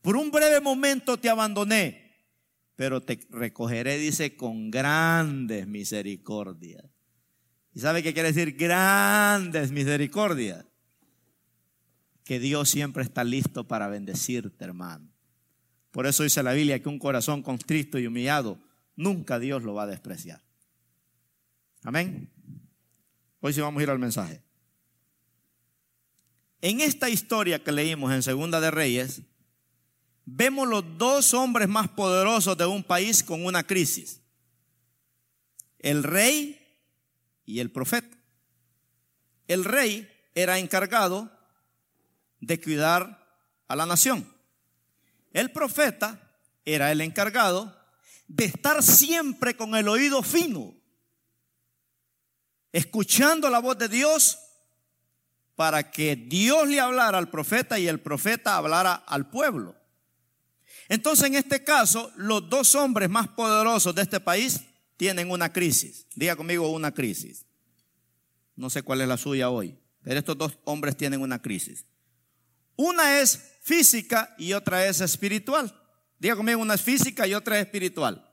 [0.03, 2.27] Por un breve momento te abandoné,
[2.75, 6.87] pero te recogeré, dice, con grandes misericordias.
[7.73, 10.67] ¿Y sabe qué quiere decir grandes misericordias?
[12.25, 15.09] Que Dios siempre está listo para bendecirte, hermano.
[15.93, 18.59] Por eso dice la Biblia que un corazón constrito y humillado,
[18.97, 20.48] nunca Dios lo va a despreciar.
[21.85, 22.31] Amén.
[23.41, 24.43] Hoy sí vamos a ir al mensaje.
[26.61, 29.23] En esta historia que leímos en Segunda de Reyes,
[30.25, 34.21] vemos los dos hombres más poderosos de un país con una crisis.
[35.79, 36.61] El rey
[37.47, 38.17] y el profeta.
[39.47, 41.31] El rey era encargado
[42.41, 43.25] de cuidar
[43.69, 44.27] a la nación.
[45.33, 46.21] El profeta
[46.65, 47.75] era el encargado
[48.27, 50.75] de estar siempre con el oído fino,
[52.73, 54.39] escuchando la voz de Dios
[55.55, 59.75] para que Dios le hablara al profeta y el profeta hablara al pueblo.
[60.89, 64.61] Entonces, en este caso, los dos hombres más poderosos de este país
[64.97, 66.07] tienen una crisis.
[66.15, 67.45] Diga conmigo una crisis.
[68.57, 71.85] No sé cuál es la suya hoy, pero estos dos hombres tienen una crisis.
[72.77, 75.75] Una es física y otra es espiritual.
[76.19, 78.25] Diga conmigo, una es física y otra es espiritual.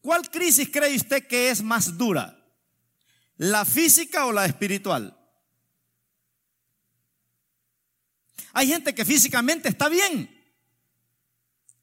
[0.00, 2.43] ¿Cuál crisis cree usted que es más dura?
[3.36, 5.18] ¿La física o la espiritual?
[8.52, 10.30] Hay gente que físicamente está bien,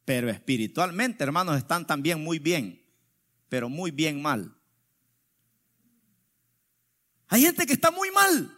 [0.06, 2.82] pero espiritualmente, hermanos, están también muy bien,
[3.50, 4.56] pero muy bien mal.
[7.28, 8.58] Hay gente que está muy mal.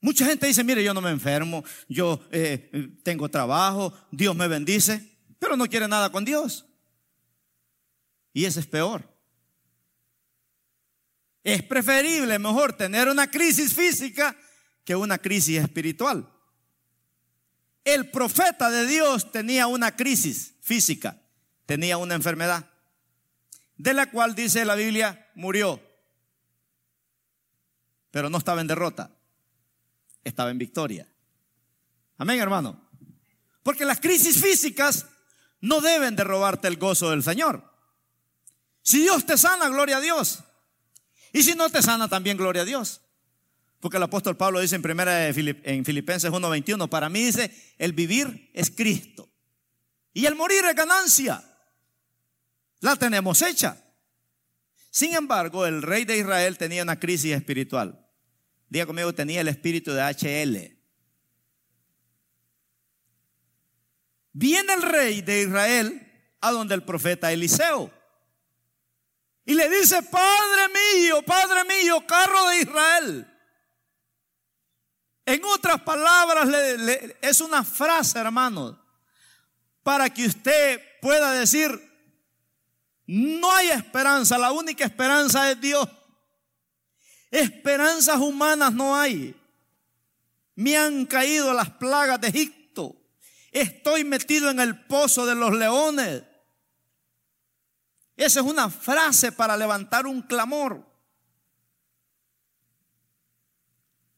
[0.00, 5.18] Mucha gente dice, mire, yo no me enfermo, yo eh, tengo trabajo, Dios me bendice,
[5.38, 6.66] pero no quiere nada con Dios.
[8.32, 9.13] Y ese es peor.
[11.44, 14.34] Es preferible mejor tener una crisis física
[14.82, 16.26] que una crisis espiritual.
[17.84, 21.20] El profeta de Dios tenía una crisis física,
[21.66, 22.70] tenía una enfermedad,
[23.76, 25.82] de la cual dice la Biblia, murió.
[28.10, 29.10] Pero no estaba en derrota,
[30.24, 31.06] estaba en victoria.
[32.16, 32.88] Amén, hermano.
[33.62, 35.06] Porque las crisis físicas
[35.60, 37.70] no deben de robarte el gozo del Señor.
[38.80, 40.42] Si Dios te sana, gloria a Dios.
[41.34, 43.02] Y si no te sana, también gloria a Dios.
[43.80, 48.50] Porque el apóstol Pablo dice en primera en Filipenses 1:21, para mí dice, el vivir
[48.54, 49.28] es Cristo
[50.12, 51.44] y el morir es ganancia.
[52.78, 53.84] La tenemos hecha.
[54.90, 58.08] Sin embargo, el rey de Israel tenía una crisis espiritual.
[58.68, 60.78] Diga conmigo, tenía el espíritu de HL.
[64.32, 67.90] Viene el rey de Israel a donde el profeta Eliseo.
[69.44, 73.30] Y le dice, Padre mío, Padre mío, carro de Israel.
[75.26, 76.48] En otras palabras,
[77.20, 78.76] es una frase, hermanos,
[79.82, 81.70] para que usted pueda decir,
[83.06, 85.88] no hay esperanza, la única esperanza es Dios.
[87.30, 89.34] Esperanzas humanas no hay.
[90.54, 92.96] Me han caído las plagas de Egipto.
[93.50, 96.22] Estoy metido en el pozo de los leones.
[98.16, 100.86] Esa es una frase para levantar un clamor.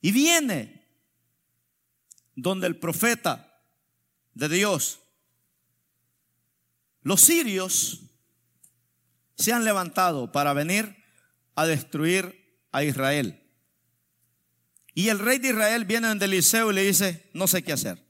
[0.00, 0.87] Y viene
[2.35, 3.62] donde el profeta
[4.35, 5.00] de Dios,
[7.00, 8.02] los sirios
[9.37, 11.04] se han levantado para venir
[11.54, 13.42] a destruir a Israel.
[14.94, 18.06] Y el rey de Israel viene en Eliseo y le dice, no sé qué hacer.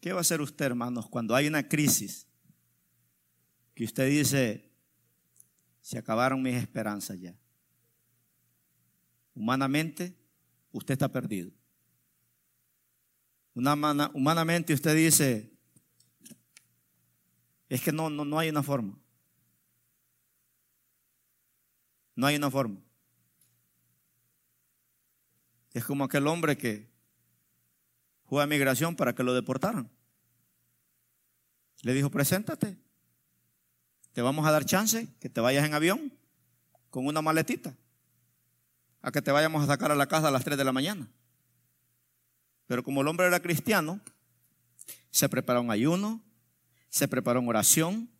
[0.00, 2.25] ¿Qué va a hacer usted, hermanos, cuando hay una crisis?
[3.76, 4.72] Que usted dice,
[5.82, 7.36] se acabaron mis esperanzas ya.
[9.34, 10.16] Humanamente,
[10.72, 11.52] usted está perdido.
[13.54, 15.52] humanamente usted dice,
[17.68, 18.98] es que no, no, no hay una forma.
[22.14, 22.80] No hay una forma.
[25.74, 26.88] Es como aquel hombre que
[28.24, 29.90] fue a migración para que lo deportaran.
[31.82, 32.85] Le dijo, preséntate.
[34.16, 36.10] Te vamos a dar chance que te vayas en avión
[36.88, 37.76] con una maletita.
[39.02, 41.06] A que te vayamos a sacar a la casa a las 3 de la mañana.
[42.64, 44.00] Pero como el hombre era cristiano,
[45.10, 46.24] se preparó un ayuno,
[46.88, 48.10] se preparó en oración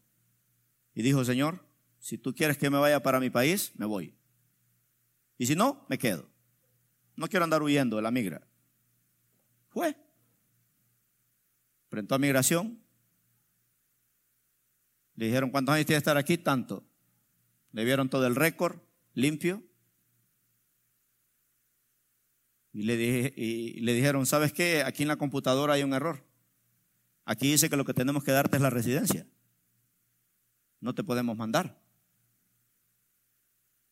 [0.93, 1.65] y dijo, Señor,
[1.99, 4.15] si tú quieres que me vaya para mi país, me voy.
[5.39, 6.29] Y si no, me quedo.
[7.15, 8.47] No quiero andar huyendo de la migra.
[9.71, 9.97] Fue.
[11.89, 12.86] Frentó a migración.
[15.17, 16.39] Le dijeron, ¿cuántos años tiene que estar aquí?
[16.39, 16.85] Tanto.
[17.73, 18.79] Le vieron todo el récord
[19.15, 19.63] limpio.
[22.73, 24.83] Y le, dije, y le dijeron, ¿sabes qué?
[24.83, 26.23] Aquí en la computadora hay un error.
[27.25, 29.27] Aquí dice que lo que tenemos que darte es la residencia.
[30.81, 31.81] No te podemos mandar.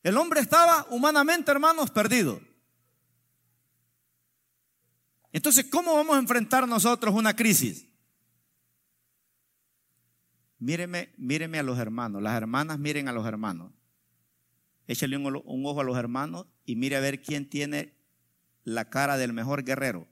[0.03, 2.41] El hombre estaba humanamente, hermanos, perdido.
[5.33, 7.89] Entonces, ¿cómo vamos a enfrentar nosotros una crisis?
[10.59, 12.23] Míreme, míreme a los hermanos.
[12.23, 13.73] Las hermanas miren a los hermanos.
[14.87, 17.95] Échale un, ojo a los hermanos y mire a ver quién tiene
[18.65, 20.09] la cara del mejor guerrero.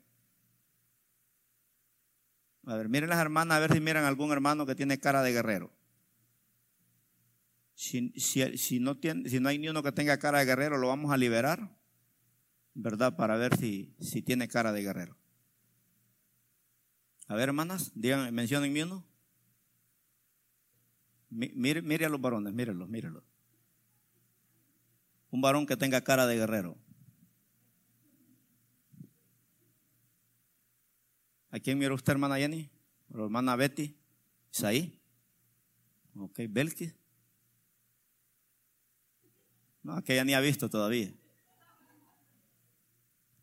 [2.64, 5.32] A ver, miren las hermanas, a ver si miran algún hermano que tiene cara de
[5.32, 5.72] guerrero.
[7.74, 11.12] Si, no tiene, si no hay ni uno que tenga cara de guerrero, lo vamos
[11.12, 11.76] a liberar,
[12.74, 13.16] ¿verdad?
[13.16, 15.16] Para ver si, si tiene cara de guerrero.
[17.26, 19.11] A ver, hermanas, digan, mencionen uno.
[21.34, 23.24] Mire, mire a los varones, mírenlos, mírenlos.
[25.30, 26.76] Un varón que tenga cara de guerrero.
[31.50, 32.70] ¿A quién mira usted, hermana Jenny?
[33.14, 33.96] ¿O hermana Betty?
[34.52, 35.00] ¿Isaí?
[36.16, 36.94] Ok, Belkis.
[39.82, 41.14] No, que ella ni ha visto todavía.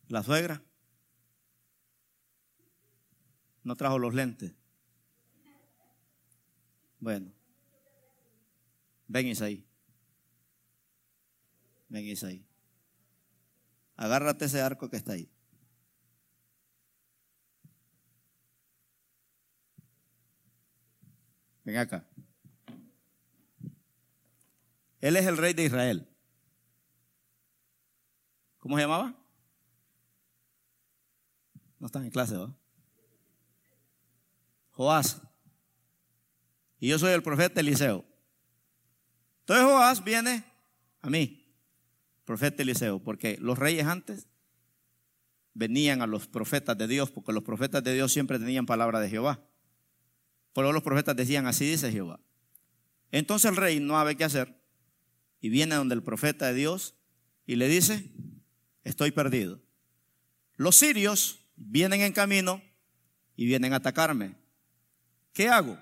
[0.10, 0.62] La suegra
[3.64, 4.54] no trajo los lentes.
[7.00, 7.32] Bueno,
[9.10, 9.68] ven Isaí.
[11.90, 12.46] Ven Isaí.
[13.98, 15.30] Agárrate ese arco que está ahí.
[21.66, 22.08] Ven acá.
[25.02, 26.08] Él es el rey de Israel.
[28.60, 29.16] ¿Cómo se llamaba?
[31.80, 32.56] No están en clase, ¿no?
[34.72, 35.22] Joás.
[36.80, 38.09] Y yo soy el profeta Eliseo.
[39.50, 40.44] Entonces Joás viene
[41.02, 41.44] a mí,
[42.24, 44.28] profeta Eliseo, porque los reyes antes
[45.56, 49.10] venían a los profetas de Dios, porque los profetas de Dios siempre tenían palabra de
[49.10, 49.44] Jehová.
[50.54, 52.20] Por eso los profetas decían, así dice Jehová.
[53.10, 54.56] Entonces el rey no sabe qué hacer
[55.42, 56.94] y viene donde el profeta de Dios
[57.48, 58.08] y le dice,
[58.84, 59.60] estoy perdido.
[60.58, 62.62] Los sirios vienen en camino
[63.36, 64.36] y vienen a atacarme.
[65.34, 65.80] ¿Qué hago?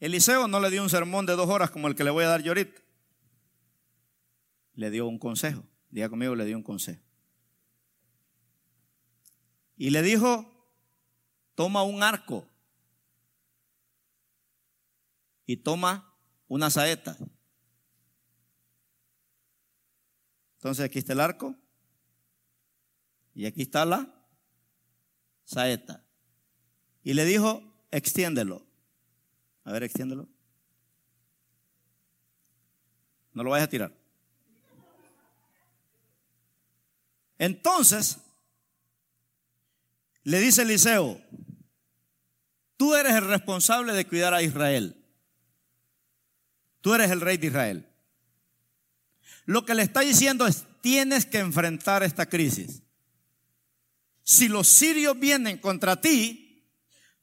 [0.00, 2.28] Eliseo no le dio un sermón de dos horas como el que le voy a
[2.28, 2.80] dar yo ahorita.
[4.74, 5.62] Le dio un consejo.
[5.90, 7.02] Diga conmigo, le dio un consejo.
[9.76, 10.50] Y le dijo,
[11.54, 12.46] toma un arco
[15.44, 16.14] y toma
[16.48, 17.16] una saeta.
[20.54, 21.54] Entonces aquí está el arco
[23.34, 24.26] y aquí está la
[25.44, 26.04] saeta.
[27.02, 28.69] Y le dijo, extiéndelo.
[29.64, 30.28] A ver, extiéndelo.
[33.32, 33.92] No lo vayas a tirar.
[37.38, 38.18] Entonces,
[40.24, 41.20] le dice Eliseo,
[42.76, 44.96] tú eres el responsable de cuidar a Israel.
[46.80, 47.86] Tú eres el rey de Israel.
[49.46, 52.82] Lo que le está diciendo es, tienes que enfrentar esta crisis.
[54.22, 56.49] Si los sirios vienen contra ti,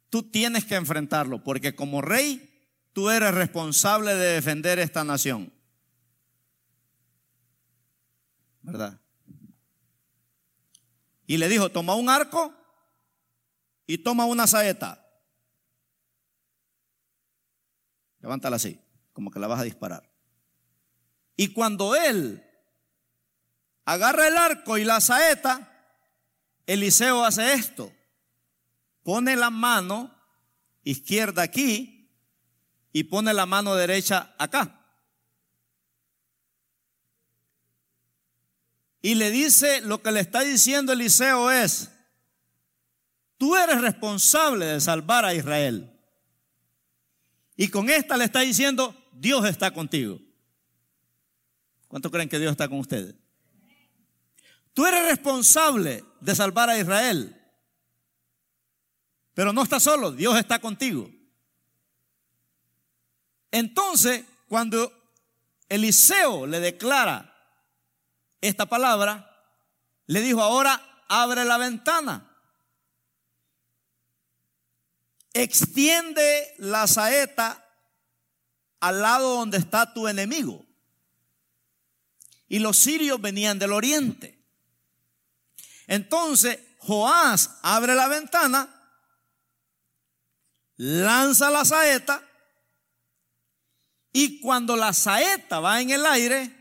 [0.09, 2.53] tú tienes que enfrentarlo, porque como rey,
[2.93, 5.53] tú eres responsable de defender esta nación.
[8.61, 8.99] ¿Verdad?
[11.25, 12.53] Y le dijo, toma un arco
[13.85, 15.03] y toma una saeta.
[18.21, 18.79] Levántala así,
[19.13, 20.09] como que la vas a disparar.
[21.35, 22.43] Y cuando él
[23.85, 25.71] agarra el arco y la saeta,
[26.65, 27.93] Eliseo hace esto.
[29.07, 30.13] Pone la mano
[30.83, 32.11] izquierda aquí
[32.91, 34.85] y pone la mano derecha acá.
[39.01, 41.89] Y le dice, lo que le está diciendo Eliseo es,
[43.37, 45.97] tú eres responsable de salvar a Israel.
[47.55, 50.19] Y con esta le está diciendo, Dios está contigo.
[51.87, 53.15] ¿Cuánto creen que Dios está con ustedes?
[54.73, 57.36] Tú eres responsable de salvar a Israel.
[59.37, 61.11] Pero no estás solo, Dios está contigo.
[63.51, 64.91] Entonces, cuando
[65.69, 67.35] Eliseo le declara
[68.41, 69.29] esta palabra,
[70.07, 72.35] le dijo, ahora abre la ventana.
[75.33, 77.63] Extiende la saeta
[78.79, 80.65] al lado donde está tu enemigo.
[82.47, 84.43] Y los sirios venían del oriente.
[85.85, 88.73] Entonces Joás abre la ventana,
[90.77, 92.23] lanza la saeta
[94.13, 96.51] y cuando la saeta va en el aire,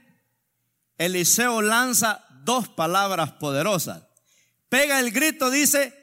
[0.98, 4.02] Eliseo lanza dos palabras poderosas.
[4.68, 5.94] Pega el grito, dice,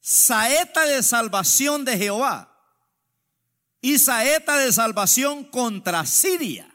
[0.00, 2.50] saeta de salvación de Jehová
[3.80, 6.70] y saeta de salvación contra Siria.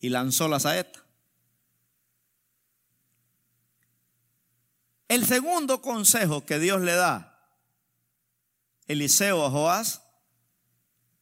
[0.00, 1.04] Y lanzó la saeta.
[5.06, 7.27] El segundo consejo que Dios le da
[8.88, 10.02] Eliseo a Joás,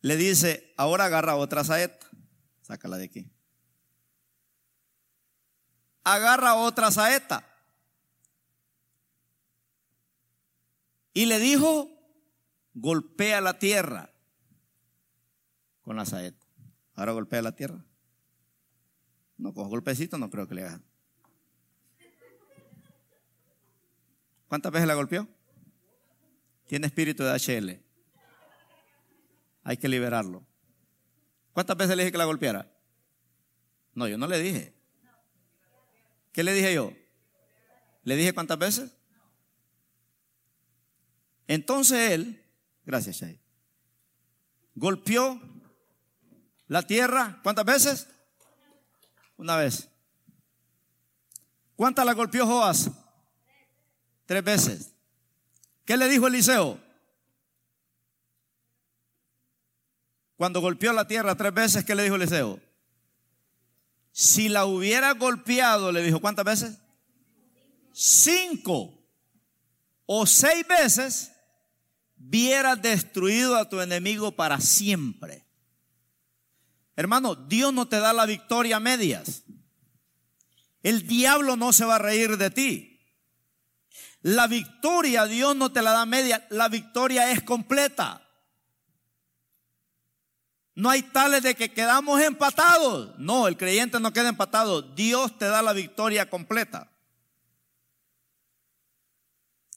[0.01, 2.07] le dice, ahora agarra otra saeta.
[2.63, 3.31] Sácala de aquí.
[6.05, 7.45] Agarra otra saeta.
[11.13, 11.91] Y le dijo,
[12.75, 14.13] golpea la tierra
[15.83, 16.47] con la saeta.
[16.95, 17.85] Ahora golpea la tierra.
[19.39, 20.81] No, con golpecito no creo que le haga.
[24.47, 25.29] ¿Cuántas veces la golpeó?
[26.67, 27.81] Tiene espíritu de HL.
[29.63, 30.45] Hay que liberarlo.
[31.53, 32.71] ¿Cuántas veces le dije que la golpeara?
[33.95, 34.75] No, yo no le dije.
[36.33, 36.93] ¿Qué le dije yo?
[38.03, 38.93] ¿Le dije cuántas veces?
[41.49, 42.45] Entonces él,
[42.85, 43.41] gracias Chay,
[44.75, 45.41] golpeó
[46.67, 48.09] la tierra, ¿cuántas veces?
[49.37, 49.89] Una vez.
[51.77, 52.91] ¿Cuántas la golpeó Joás?
[54.27, 54.96] Tres veces.
[55.87, 56.79] ¿Qué le dijo Eliseo?
[60.37, 62.61] Cuando golpeó la tierra tres veces, ¿qué le dijo Eliseo?
[64.13, 66.79] Si la hubiera golpeado, le dijo, ¿cuántas veces?
[67.93, 68.93] Cinco
[70.05, 71.33] o seis veces,
[72.19, 75.47] hubiera destruido a tu enemigo para siempre.
[76.97, 79.45] Hermano, Dios no te da la victoria a medias.
[80.83, 82.96] El diablo no se va a reír de ti.
[84.27, 88.29] La victoria Dios no te la da media, la victoria es completa.
[90.75, 93.17] No hay tales de que quedamos empatados.
[93.19, 94.83] No, el creyente no queda empatado.
[94.83, 96.91] Dios te da la victoria completa.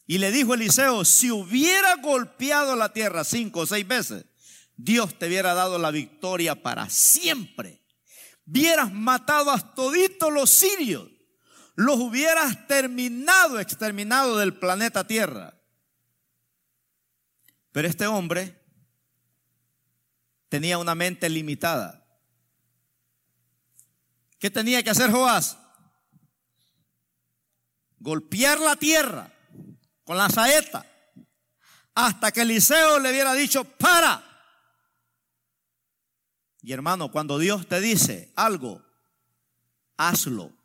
[0.07, 4.25] Y le dijo Eliseo, si hubiera golpeado la tierra cinco o seis veces,
[4.75, 7.83] Dios te hubiera dado la victoria para siempre.
[8.47, 11.18] Hubieras matado a toditos los sirios.
[11.79, 15.53] Los hubieras terminado, exterminado del planeta Tierra.
[17.71, 18.61] Pero este hombre
[20.49, 22.05] tenía una mente limitada.
[24.39, 25.57] ¿Qué tenía que hacer Joás?
[27.97, 29.31] Golpear la tierra
[30.03, 30.85] con la saeta,
[31.95, 34.21] hasta que Eliseo le hubiera dicho, para.
[36.61, 38.83] Y hermano, cuando Dios te dice algo,
[39.95, 40.58] hazlo.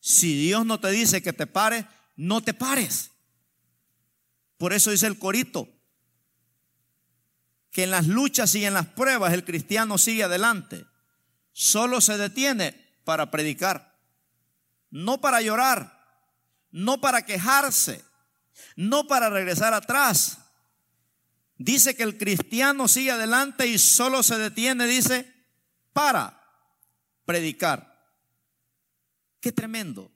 [0.00, 1.84] Si Dios no te dice que te pares,
[2.16, 3.10] no te pares.
[4.56, 5.68] Por eso dice el corito,
[7.70, 10.86] que en las luchas y en las pruebas el cristiano sigue adelante.
[11.52, 12.72] Solo se detiene
[13.04, 13.98] para predicar,
[14.90, 15.98] no para llorar,
[16.70, 18.04] no para quejarse,
[18.76, 20.38] no para regresar atrás.
[21.56, 25.30] Dice que el cristiano sigue adelante y solo se detiene, dice,
[25.92, 26.42] para
[27.24, 27.89] predicar.
[29.40, 30.12] Qué tremendo.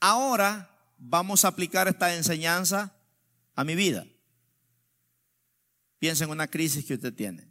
[0.00, 2.94] Ahora vamos a aplicar esta enseñanza
[3.54, 4.06] a mi vida.
[5.98, 7.48] Piensa en una crisis que usted tiene.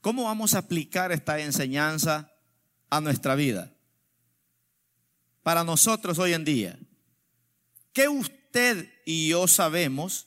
[0.00, 2.32] ¿Cómo vamos a aplicar esta enseñanza
[2.90, 3.72] a nuestra vida?
[5.42, 6.78] Para nosotros hoy en día,
[7.92, 10.26] ¿qué usted y yo sabemos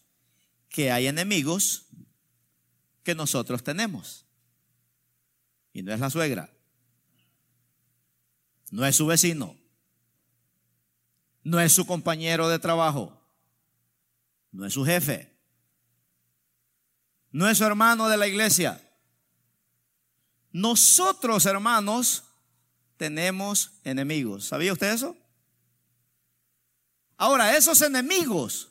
[0.69, 1.87] que hay enemigos
[3.03, 4.25] que nosotros tenemos?
[5.73, 6.56] Y no es la suegra,
[8.71, 9.55] no es su vecino,
[11.43, 13.17] no es su compañero de trabajo,
[14.51, 15.31] no es su jefe,
[17.31, 18.81] no es su hermano de la iglesia.
[20.51, 22.23] Nosotros, hermanos,
[22.97, 24.45] tenemos enemigos.
[24.45, 25.15] ¿Sabía usted eso?
[27.15, 28.69] Ahora, esos enemigos,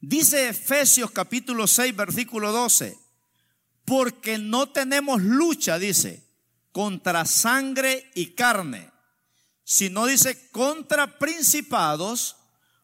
[0.00, 2.98] dice Efesios capítulo 6, versículo 12,
[3.84, 6.24] porque no tenemos lucha, dice,
[6.72, 8.90] contra sangre y carne,
[9.68, 12.36] sino dice contra principados,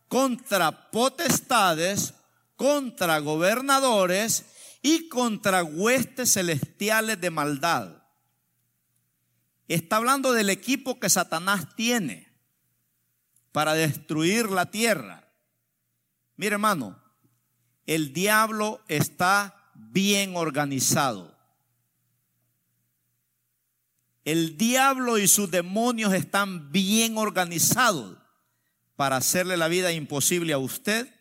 [0.08, 2.12] contra potestades,
[2.56, 4.46] contra gobernadores
[4.82, 8.02] y contra huestes celestiales de maldad.
[9.68, 12.32] Está hablando del equipo que Satanás tiene
[13.52, 15.32] para destruir la tierra.
[16.34, 17.00] Mire hermano,
[17.86, 21.31] el diablo está bien organizado.
[24.24, 28.18] El diablo y sus demonios están bien organizados
[28.94, 31.12] para hacerle la vida imposible a usted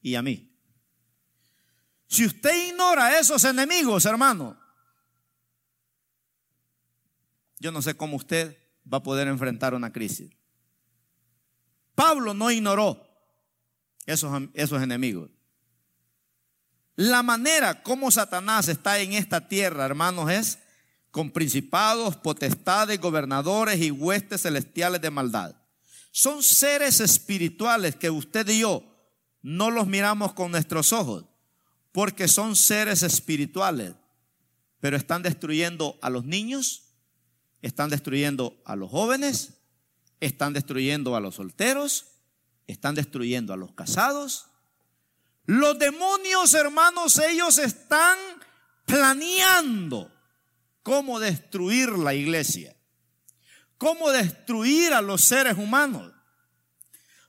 [0.00, 0.50] y a mí.
[2.06, 4.58] Si usted ignora a esos enemigos, hermano,
[7.58, 8.56] yo no sé cómo usted
[8.92, 10.30] va a poder enfrentar una crisis.
[11.94, 13.06] Pablo no ignoró
[14.06, 15.30] esos, esos enemigos.
[16.96, 20.58] La manera como Satanás está en esta tierra, hermanos, es
[21.10, 25.56] con principados, potestades, gobernadores y huestes celestiales de maldad.
[26.12, 28.84] Son seres espirituales que usted y yo
[29.42, 31.24] no los miramos con nuestros ojos,
[31.92, 33.94] porque son seres espirituales,
[34.80, 36.84] pero están destruyendo a los niños,
[37.62, 39.54] están destruyendo a los jóvenes,
[40.20, 42.06] están destruyendo a los solteros,
[42.66, 44.46] están destruyendo a los casados.
[45.46, 48.18] Los demonios, hermanos, ellos están
[48.84, 50.10] planeando
[50.90, 52.74] cómo destruir la iglesia,
[53.78, 56.12] cómo destruir a los seres humanos.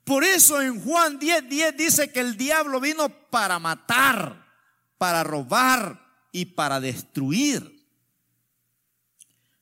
[0.04, 4.48] Por eso en Juan 10, 10 dice que el diablo vino para matar,
[4.98, 7.88] para robar y para destruir.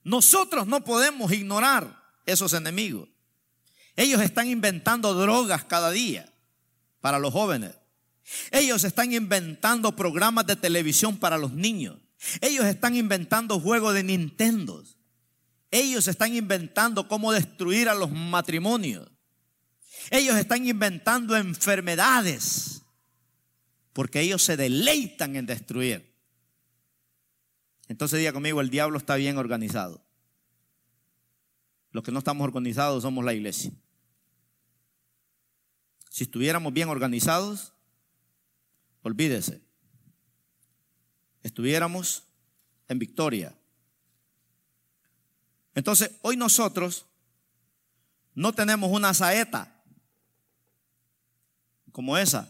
[0.05, 3.09] Nosotros no podemos ignorar esos enemigos.
[3.97, 6.33] Ellos están inventando drogas cada día
[7.01, 7.75] para los jóvenes.
[8.51, 11.98] Ellos están inventando programas de televisión para los niños.
[12.41, 14.83] Ellos están inventando juegos de Nintendo.
[15.71, 19.09] Ellos están inventando cómo destruir a los matrimonios.
[20.11, 22.81] Ellos están inventando enfermedades.
[23.93, 26.09] Porque ellos se deleitan en destruir.
[27.87, 30.05] Entonces diga conmigo, el diablo está bien organizado.
[31.91, 33.71] Los que no estamos organizados somos la iglesia.
[36.09, 37.73] Si estuviéramos bien organizados,
[39.01, 39.61] olvídese,
[41.59, 42.23] estuviéramos
[42.87, 43.53] en victoria.
[45.75, 47.05] Entonces, hoy nosotros
[48.33, 49.69] no tenemos una saeta
[51.91, 52.49] como esa,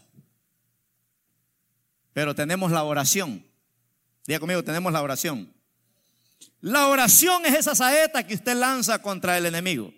[2.12, 3.44] pero tenemos la oración.
[4.28, 5.52] Diga conmigo, tenemos la oración.
[6.60, 9.92] La oración es esa saeta que usted lanza contra el enemigo.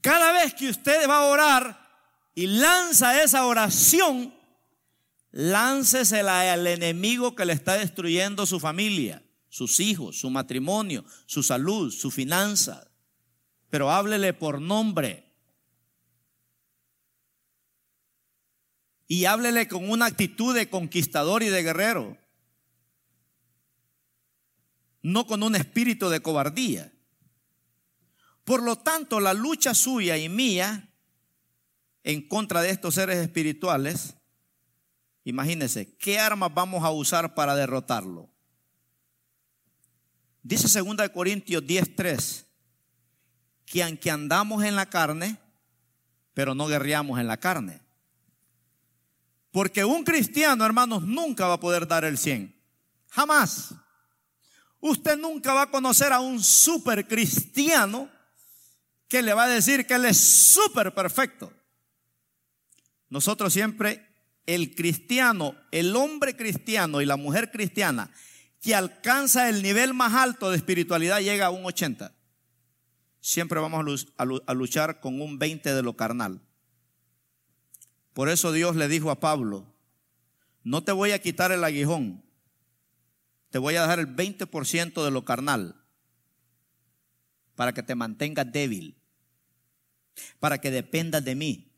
[0.00, 1.90] Cada vez que usted va a orar
[2.34, 4.34] y lanza esa oración,
[5.30, 11.92] láncesela al enemigo que le está destruyendo su familia, sus hijos, su matrimonio, su salud,
[11.92, 12.90] su finanza.
[13.68, 15.32] Pero háblele por nombre.
[19.06, 22.20] Y háblele con una actitud de conquistador y de guerrero
[25.02, 26.92] no con un espíritu de cobardía.
[28.44, 30.92] Por lo tanto, la lucha suya y mía
[32.02, 34.16] en contra de estos seres espirituales,
[35.24, 38.28] imagínense, ¿qué armas vamos a usar para derrotarlo?
[40.42, 42.46] Dice 2 Corintios 10:3
[43.66, 45.38] que aunque andamos en la carne,
[46.34, 47.80] pero no guerreamos en la carne.
[49.52, 52.52] Porque un cristiano, hermanos, nunca va a poder dar el 100.
[53.10, 53.74] Jamás.
[54.80, 58.08] Usted nunca va a conocer a un super cristiano
[59.06, 61.52] que le va a decir que él es súper perfecto.
[63.08, 64.09] Nosotros siempre,
[64.46, 68.10] el cristiano, el hombre cristiano y la mujer cristiana
[68.60, 72.14] que alcanza el nivel más alto de espiritualidad llega a un 80.
[73.20, 76.42] Siempre vamos a luchar con un 20 de lo carnal.
[78.12, 79.66] Por eso Dios le dijo a Pablo,
[80.62, 82.22] no te voy a quitar el aguijón,
[83.50, 85.76] te voy a dejar el 20% de lo carnal
[87.54, 88.96] para que te mantengas débil,
[90.38, 91.69] para que dependas de mí.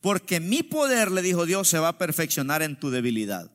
[0.00, 3.50] Porque mi poder, le dijo Dios, se va a perfeccionar en tu debilidad.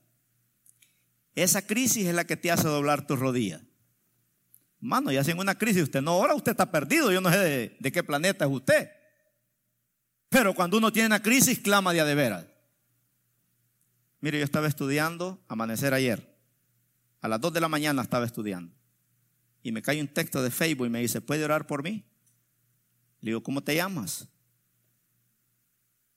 [1.35, 3.61] Esa crisis es la que te hace doblar tus rodillas.
[4.79, 7.11] Mano, ya sin una crisis usted no ahora usted está perdido.
[7.11, 8.89] Yo no sé de, de, qué planeta es usted.
[10.27, 12.45] Pero cuando uno tiene una crisis, clama de a de veras.
[14.21, 16.31] Mire, yo estaba estudiando amanecer ayer.
[17.21, 18.73] A las 2 de la mañana estaba estudiando.
[19.63, 22.03] Y me cae un texto de Facebook y me dice, ¿puede orar por mí?
[23.19, 24.27] Le digo, ¿cómo te llamas?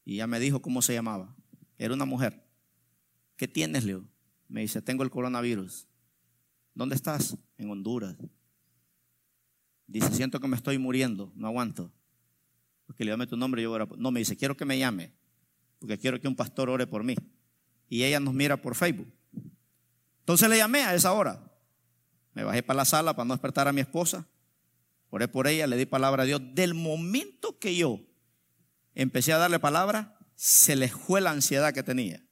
[0.04, 1.34] Y ya me dijo cómo se llamaba.
[1.78, 2.44] Era una mujer.
[3.36, 4.08] ¿Qué tienes, Leo?
[4.48, 5.88] Me dice, tengo el coronavirus.
[6.74, 7.36] ¿Dónde estás?
[7.56, 8.16] En Honduras.
[9.86, 11.92] Dice, siento que me estoy muriendo, no aguanto.
[12.86, 13.88] Porque le llame tu nombre y yo oro.
[13.98, 15.12] No, me dice, quiero que me llame,
[15.78, 17.16] porque quiero que un pastor ore por mí.
[17.88, 19.12] Y ella nos mira por Facebook.
[20.20, 21.52] Entonces le llamé a esa hora.
[22.32, 24.26] Me bajé para la sala para no despertar a mi esposa.
[25.10, 26.40] Oré por ella, le di palabra a Dios.
[26.54, 28.00] Del momento que yo
[28.94, 32.24] empecé a darle palabra, se le fue la ansiedad que tenía.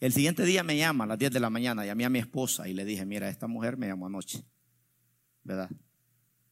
[0.00, 2.68] El siguiente día me llama a las 10 de la mañana, llamé a mi esposa
[2.68, 4.44] y le dije, mira, esta mujer me llamó anoche,
[5.42, 5.70] ¿verdad?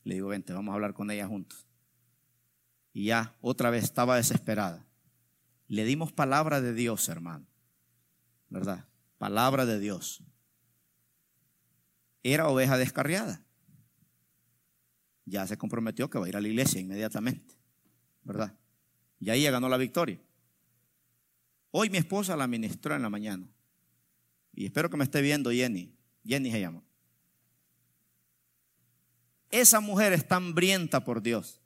[0.03, 1.67] Le digo, vente, vamos a hablar con ella juntos.
[2.93, 4.85] Y ya, otra vez estaba desesperada.
[5.69, 7.47] Le dimos palabra de Dios, hermano,
[8.49, 8.87] ¿verdad?
[9.19, 10.25] Palabra de Dios.
[12.23, 13.45] Era oveja descarriada.
[15.25, 17.55] Ya se comprometió que va a ir a la iglesia inmediatamente,
[18.27, 18.53] ¿verdad?
[19.21, 20.21] Y ahí ya ganó la victoria.
[21.71, 23.47] Hoy mi esposa la ministró en la mañana.
[24.53, 25.95] Y espero que me esté viendo Jenny.
[26.25, 26.83] Jenny se llama.
[29.51, 31.61] Esa mujer está hambrienta por Dios.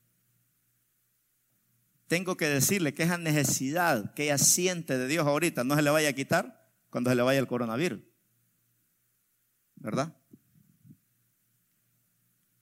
[2.06, 5.90] Tengo que decirle que esa necesidad que ella siente de Dios ahorita no se le
[5.90, 8.00] vaya a quitar cuando se le vaya el coronavirus.
[9.76, 10.14] ¿Verdad?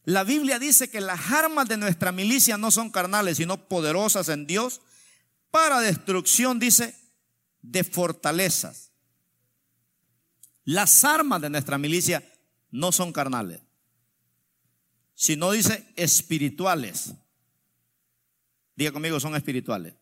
[0.09, 4.46] La Biblia dice que las armas de nuestra milicia no son carnales, sino poderosas en
[4.46, 4.80] Dios
[5.50, 6.96] para destrucción, dice,
[7.61, 8.90] de fortalezas.
[10.64, 12.26] Las armas de nuestra milicia
[12.70, 13.61] no son carnales,
[15.14, 17.12] sino dice espirituales.
[18.76, 19.92] Diga conmigo, son espirituales.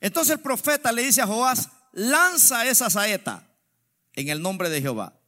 [0.00, 3.46] Entonces el profeta le dice a Joás, lanza esa saeta
[4.14, 5.21] en el nombre de Jehová.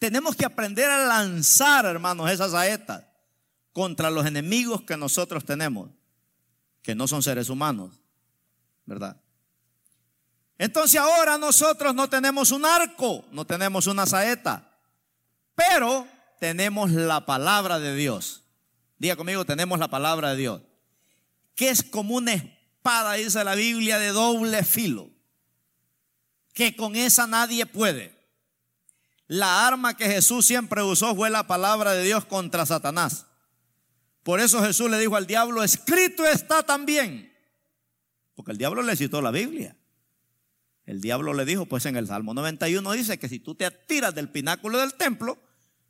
[0.00, 3.08] Tenemos que aprender a lanzar, hermanos, esa saeta
[3.72, 5.90] contra los enemigos que nosotros tenemos,
[6.82, 8.00] que no son seres humanos.
[8.90, 9.16] ¿verdad?
[10.58, 14.68] Entonces ahora nosotros no tenemos un arco, no tenemos una saeta,
[15.54, 16.08] pero
[16.40, 18.42] tenemos la palabra de Dios.
[18.98, 20.62] Diga conmigo, tenemos la palabra de Dios,
[21.54, 25.08] que es como una espada, dice la Biblia, de doble filo,
[26.52, 28.19] que con esa nadie puede.
[29.30, 33.28] La arma que Jesús siempre usó fue la palabra de Dios contra Satanás.
[34.24, 37.32] Por eso Jesús le dijo al diablo, escrito está también.
[38.34, 39.76] Porque el diablo le citó la Biblia.
[40.84, 44.16] El diablo le dijo, pues en el Salmo 91 dice que si tú te tiras
[44.16, 45.38] del pináculo del templo,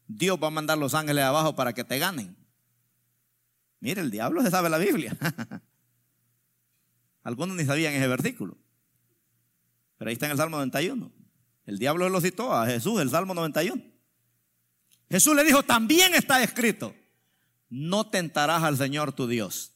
[0.06, 2.36] Dios va a mandar los ángeles abajo para que te ganen.
[3.78, 5.16] Mire, el diablo se sabe la Biblia.
[7.22, 8.58] Algunos ni sabían ese versículo.
[9.96, 11.19] Pero ahí está en el Salmo 91.
[11.66, 13.82] El diablo lo citó a Jesús, el Salmo 91.
[15.08, 16.94] Jesús le dijo, también está escrito,
[17.68, 19.72] no tentarás al Señor tu Dios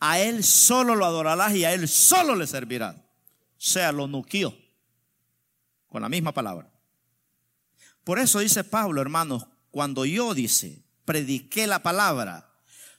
[0.00, 2.96] a Él solo lo adorarás y a Él solo le servirás.
[2.96, 3.00] O
[3.60, 4.56] sea, lo nuquió
[5.88, 6.70] con la misma palabra.
[8.04, 12.48] Por eso dice Pablo, hermanos, cuando yo dice, prediqué la palabra,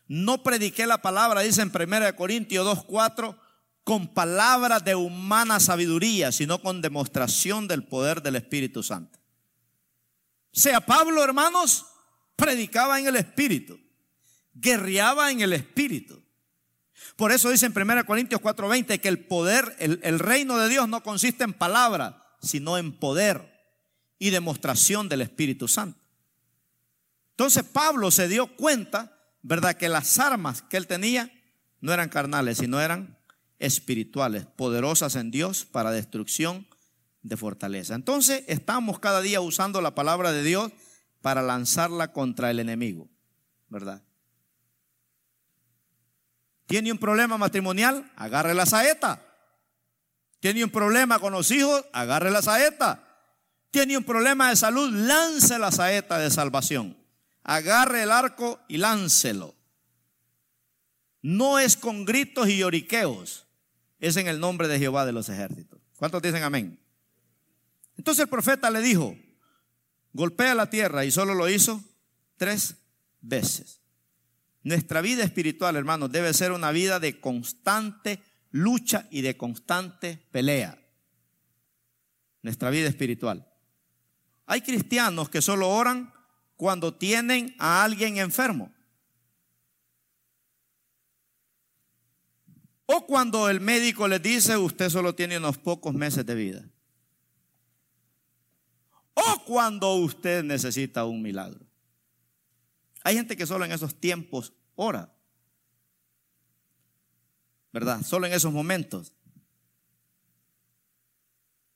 [0.07, 3.37] no prediqué la palabra, dice en 1 Corintios 2.4,
[3.89, 9.17] con palabras de humana sabiduría, sino con demostración del poder del Espíritu Santo.
[10.51, 11.87] Sea, Pablo, hermanos,
[12.35, 13.79] predicaba en el Espíritu
[14.59, 16.21] guerreaba en el espíritu.
[17.15, 20.87] Por eso dice en 1 Corintios 4:20 que el poder, el, el reino de Dios
[20.87, 23.53] no consiste en palabras, sino en poder
[24.17, 25.99] y demostración del Espíritu Santo.
[27.31, 31.31] Entonces Pablo se dio cuenta, ¿verdad?, que las armas que él tenía
[31.79, 33.17] no eran carnales, sino eran
[33.59, 36.67] espirituales, poderosas en Dios para destrucción
[37.21, 37.95] de fortaleza.
[37.95, 40.71] Entonces estamos cada día usando la palabra de Dios
[41.21, 43.09] para lanzarla contra el enemigo,
[43.67, 44.01] ¿verdad?
[46.65, 48.11] ¿Tiene un problema matrimonial?
[48.15, 49.25] Agarre la saeta.
[50.39, 51.83] ¿Tiene un problema con los hijos?
[51.91, 53.03] Agarre la saeta.
[53.71, 54.89] ¿Tiene un problema de salud?
[54.91, 56.95] Lance la saeta de salvación.
[57.43, 59.55] Agarre el arco y láncelo.
[61.21, 63.47] No es con gritos y lloriqueos,
[63.99, 65.79] es en el nombre de Jehová de los ejércitos.
[65.97, 66.79] ¿Cuántos dicen amén?
[67.97, 69.17] Entonces el profeta le dijo,
[70.13, 71.83] golpea la tierra y solo lo hizo
[72.37, 72.75] tres
[73.21, 73.81] veces.
[74.63, 78.21] Nuestra vida espiritual, hermanos, debe ser una vida de constante
[78.51, 80.79] lucha y de constante pelea.
[82.41, 83.45] Nuestra vida espiritual.
[84.45, 86.13] Hay cristianos que solo oran
[86.55, 88.71] cuando tienen a alguien enfermo.
[92.91, 96.67] O cuando el médico les dice, usted solo tiene unos pocos meses de vida.
[99.13, 101.63] O cuando usted necesita un milagro.
[103.03, 105.13] Hay gente que solo en esos tiempos ora.
[107.71, 108.01] ¿Verdad?
[108.03, 109.13] Solo en esos momentos.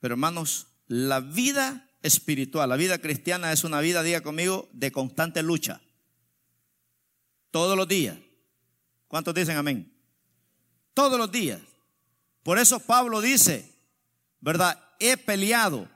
[0.00, 5.44] Pero hermanos, la vida espiritual, la vida cristiana es una vida, diga conmigo, de constante
[5.44, 5.80] lucha.
[7.52, 8.18] Todos los días.
[9.06, 9.93] ¿Cuántos dicen amén?
[10.94, 11.60] Todos los días.
[12.42, 13.72] Por eso Pablo dice,
[14.40, 14.78] ¿verdad?
[14.98, 15.88] He peleado,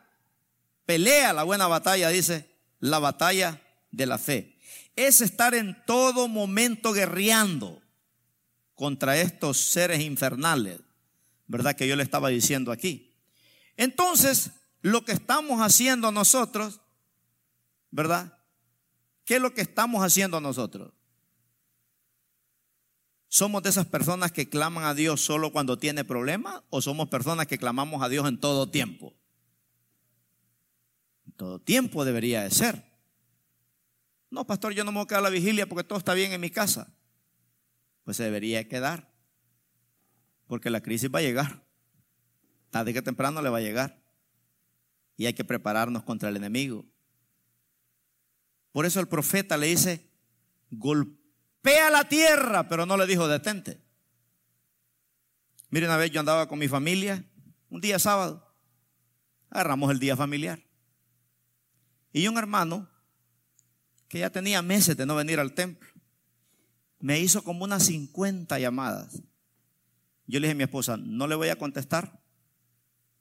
[0.85, 2.49] pelea la buena batalla, dice,
[2.81, 4.59] la batalla de la fe.
[4.97, 7.81] Es estar en todo momento guerreando
[8.75, 10.81] contra estos seres infernales,
[11.47, 11.77] ¿verdad?
[11.77, 13.15] Que yo le estaba diciendo aquí.
[13.77, 14.51] Entonces,
[14.83, 16.81] lo que estamos haciendo nosotros,
[17.91, 18.39] ¿verdad?
[19.25, 20.93] ¿Qué es lo que estamos haciendo nosotros?
[23.29, 27.47] ¿Somos de esas personas que claman a Dios solo cuando tiene problemas o somos personas
[27.47, 29.15] que clamamos a Dios en todo tiempo?
[31.27, 32.89] En todo tiempo debería de ser.
[34.31, 36.33] No, pastor, yo no me voy a quedar a la vigilia porque todo está bien
[36.33, 36.95] en mi casa.
[38.05, 39.13] Pues se debería quedar.
[40.47, 41.63] Porque la crisis va a llegar.
[42.71, 44.03] Tarde que temprano le va a llegar.
[45.19, 46.87] Y hay que prepararnos contra el enemigo.
[48.73, 50.09] Por eso el profeta le dice,
[51.63, 53.81] golpe a la tierra, pero no le dijo detente.
[55.71, 57.25] Mire, una vez yo andaba con mi familia,
[57.69, 58.55] un día sábado,
[59.51, 60.63] agarramos el día familiar.
[62.13, 62.89] Y un hermano,
[64.09, 65.89] que ya tenía meses de no venir al templo,
[67.01, 69.23] me hizo como unas 50 llamadas.
[70.27, 72.21] Yo le dije a mi esposa, no le voy a contestar,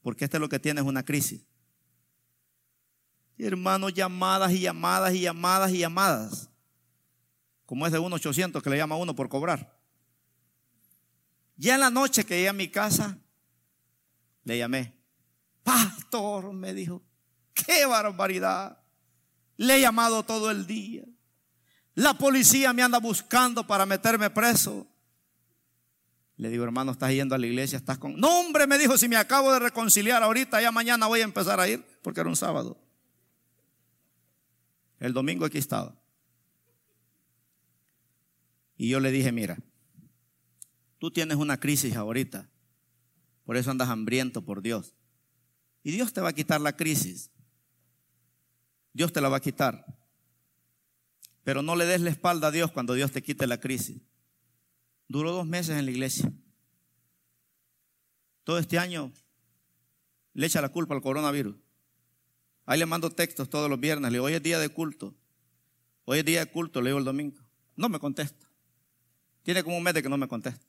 [0.02, 1.42] porque este es lo que tiene es una crisis.
[3.38, 6.50] Hermano, llamadas y llamadas y llamadas y llamadas
[7.68, 9.78] como es de 1.800 que le llama uno por cobrar.
[11.58, 13.18] Ya en la noche que llegué a mi casa,
[14.46, 14.96] le llamé.
[15.64, 17.04] Pastor, me dijo,
[17.54, 18.82] qué barbaridad.
[19.58, 21.04] Le he llamado todo el día.
[21.94, 24.88] La policía me anda buscando para meterme preso.
[26.38, 28.18] Le digo, hermano, estás yendo a la iglesia, estás con...
[28.18, 31.60] No, hombre, me dijo, si me acabo de reconciliar ahorita, ya mañana voy a empezar
[31.60, 32.78] a ir, porque era un sábado.
[35.00, 36.00] El domingo aquí estaba.
[38.78, 39.58] Y yo le dije, mira,
[41.00, 42.50] tú tienes una crisis ahorita,
[43.44, 44.96] por eso andas hambriento por Dios.
[45.84, 47.32] Y Dios te va a quitar la crisis.
[48.94, 49.86] Dios te la va a quitar.
[51.44, 54.02] Pero no le des la espalda a Dios cuando Dios te quite la crisis.
[55.08, 56.32] Duró dos meses en la iglesia.
[58.44, 59.14] Todo este año
[60.34, 61.56] le echa la culpa al coronavirus.
[62.66, 64.12] Ahí le mando textos todos los viernes.
[64.12, 65.16] Le digo, hoy es día de culto.
[66.04, 67.38] Hoy es día de culto, le digo el domingo.
[67.76, 68.47] No me contesta.
[69.48, 70.68] Tiene como un mes de que no me contesta.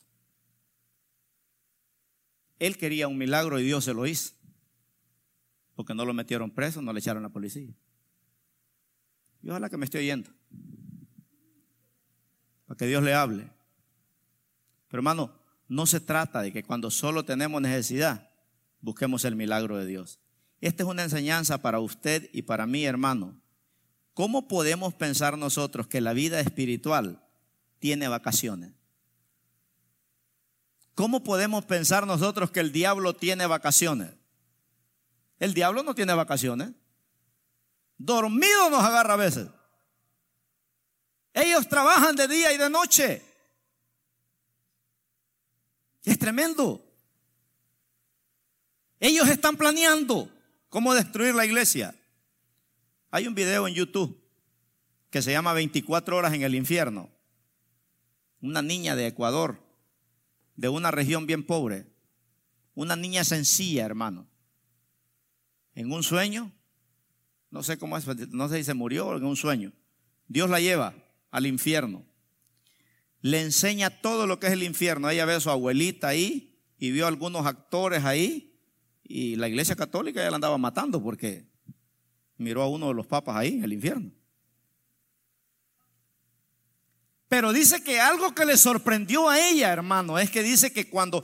[2.61, 4.35] Él quería un milagro y Dios se lo hizo.
[5.75, 7.75] Porque no lo metieron preso, no le echaron a la policía.
[9.43, 10.31] Y ojalá que me esté oyendo.
[12.69, 13.51] Para que Dios le hable.
[14.87, 15.35] Pero hermano,
[15.67, 18.31] no se trata de que cuando solo tenemos necesidad,
[18.81, 20.21] busquemos el milagro de Dios.
[20.61, 23.43] Esta es una enseñanza para usted y para mí, hermano.
[24.15, 27.28] ¿Cómo podemos pensar nosotros que la vida espiritual
[27.79, 28.73] tiene vacaciones.
[30.95, 34.11] ¿Cómo podemos pensar nosotros que el diablo tiene vacaciones?
[35.39, 36.71] El diablo no tiene vacaciones.
[37.97, 39.49] Dormido nos agarra a veces.
[41.33, 43.23] Ellos trabajan de día y de noche.
[46.05, 46.85] Es tremendo.
[48.99, 50.29] Ellos están planeando
[50.69, 51.95] cómo destruir la iglesia.
[53.11, 54.21] Hay un video en YouTube
[55.11, 57.09] que se llama 24 horas en el infierno.
[58.41, 59.61] Una niña de Ecuador,
[60.57, 61.87] de una región bien pobre,
[62.75, 64.29] una niña sencilla, hermano.
[65.75, 66.53] En un sueño,
[67.51, 69.73] no sé cómo es, no sé si se murió o en un sueño.
[70.29, 70.95] Dios la lleva
[71.31, 72.05] al infierno.
[73.21, 75.11] Le enseña todo lo que es el infierno.
[75.11, 78.61] Ella ve a su abuelita ahí y vio algunos actores ahí.
[79.03, 81.49] Y la iglesia católica ya la andaba matando porque
[82.37, 84.13] miró a uno de los papas ahí en el infierno.
[87.29, 91.23] Pero dice que algo que le sorprendió a ella, hermano, es que dice que cuando,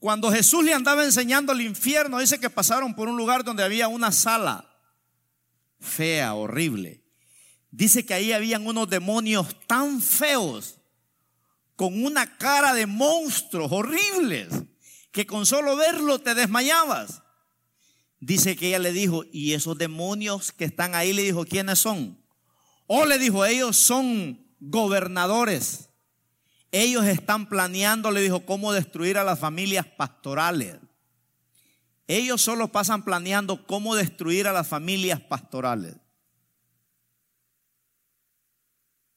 [0.00, 3.88] cuando Jesús le andaba enseñando el infierno, dice que pasaron por un lugar donde había
[3.88, 4.66] una sala
[5.78, 7.02] fea, horrible.
[7.70, 10.78] Dice que ahí habían unos demonios tan feos,
[11.76, 14.48] con una cara de monstruos horribles,
[15.12, 17.22] que con solo verlo te desmayabas.
[18.18, 22.20] Dice que ella le dijo, y esos demonios que están ahí, le dijo, ¿quiénes son?
[22.86, 25.88] O le dijo, ellos son gobernadores.
[26.72, 30.76] Ellos están planeando, le dijo, cómo destruir a las familias pastorales.
[32.06, 35.96] Ellos solo pasan planeando cómo destruir a las familias pastorales.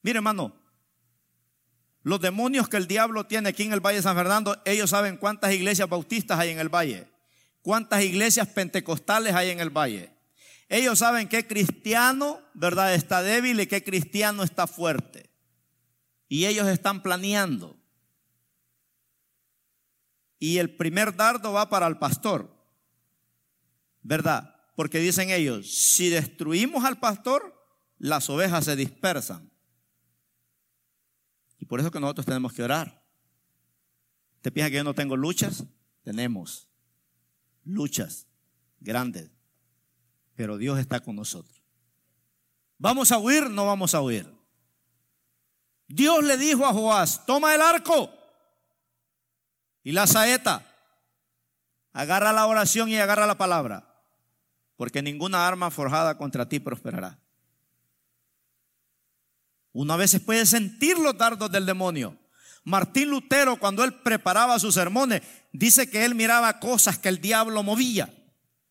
[0.02, 0.56] Mire, hermano,
[2.02, 5.18] los demonios que el diablo tiene aquí en el Valle de San Fernando, ellos saben
[5.18, 7.08] cuántas iglesias bautistas hay en el valle,
[7.62, 10.12] cuántas iglesias pentecostales hay en el valle.
[10.68, 15.33] Ellos saben qué cristiano, ¿verdad?, está débil y qué cristiano está fuerte
[16.34, 17.78] y ellos están planeando.
[20.40, 22.52] Y el primer dardo va para el pastor,
[24.02, 24.56] ¿verdad?
[24.76, 27.54] Porque dicen ellos, si destruimos al pastor,
[28.00, 29.52] las ovejas se dispersan.
[31.60, 33.06] Y por eso que nosotros tenemos que orar.
[34.42, 35.64] ¿Te piensas que yo no tengo luchas?
[36.02, 36.68] Tenemos
[37.64, 38.26] luchas
[38.80, 39.30] grandes.
[40.34, 41.62] Pero Dios está con nosotros.
[42.80, 43.52] ¿Vamos a huir?
[43.52, 44.33] No vamos a huir.
[45.94, 48.10] Dios le dijo a Joás, toma el arco
[49.84, 50.66] y la saeta,
[51.92, 54.02] agarra la oración y agarra la palabra,
[54.76, 57.20] porque ninguna arma forjada contra ti prosperará.
[59.72, 62.18] Una vez puede sentir los dardos del demonio.
[62.64, 65.22] Martín Lutero, cuando él preparaba sus sermones,
[65.52, 68.12] dice que él miraba cosas que el diablo movía,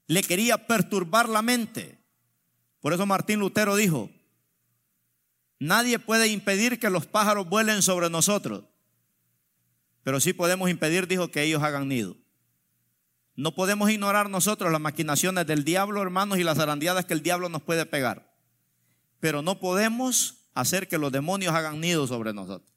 [0.08, 2.04] le quería perturbar la mente.
[2.80, 4.10] Por eso Martín Lutero dijo,
[5.62, 8.64] Nadie puede impedir que los pájaros vuelen sobre nosotros.
[10.02, 12.16] Pero sí podemos impedir, dijo, que ellos hagan nido.
[13.36, 17.48] No podemos ignorar nosotros las maquinaciones del diablo, hermanos, y las zarandeadas que el diablo
[17.48, 18.34] nos puede pegar.
[19.20, 22.74] Pero no podemos hacer que los demonios hagan nido sobre nosotros.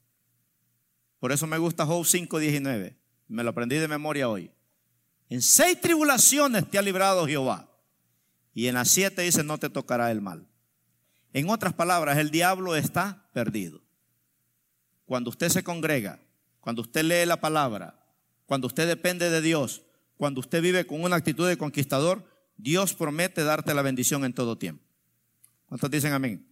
[1.18, 2.96] Por eso me gusta Job 5:19.
[3.26, 4.52] Me lo aprendí de memoria hoy.
[5.28, 7.68] En seis tribulaciones te ha librado Jehová.
[8.54, 10.46] Y en las siete dice, no te tocará el mal.
[11.32, 13.82] En otras palabras, el diablo está perdido.
[15.04, 16.18] Cuando usted se congrega,
[16.60, 18.02] cuando usted lee la palabra,
[18.46, 19.82] cuando usted depende de Dios,
[20.16, 22.24] cuando usted vive con una actitud de conquistador,
[22.56, 24.82] Dios promete darte la bendición en todo tiempo.
[25.66, 26.46] ¿Cuántos dicen amén?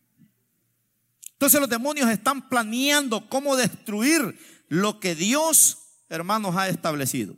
[1.33, 7.37] Entonces los demonios están planeando cómo destruir lo que Dios, hermanos, ha establecido.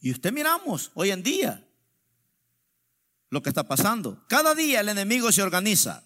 [0.00, 1.67] Y usted miramos hoy en día,
[3.30, 4.24] lo que está pasando.
[4.28, 6.04] Cada día el enemigo se organiza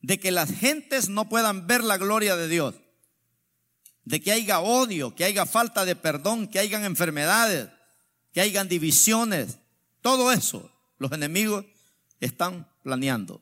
[0.00, 2.74] de que las gentes no puedan ver la gloria de Dios,
[4.04, 7.68] de que haya odio, que haya falta de perdón, que hayan enfermedades,
[8.32, 9.58] que hayan divisiones.
[10.00, 11.64] Todo eso los enemigos
[12.20, 13.40] están planeando.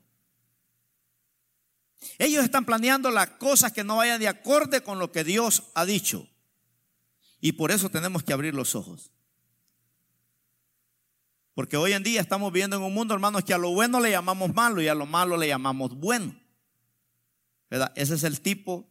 [2.18, 5.84] Ellos están planeando las cosas que no vayan de acorde con lo que Dios ha
[5.84, 6.28] dicho.
[7.40, 9.10] Y por eso tenemos que abrir los ojos.
[11.54, 14.10] Porque hoy en día estamos viviendo en un mundo, hermanos, que a lo bueno le
[14.10, 16.34] llamamos malo y a lo malo le llamamos bueno.
[17.70, 17.92] ¿Verdad?
[17.94, 18.90] Ese es el tipo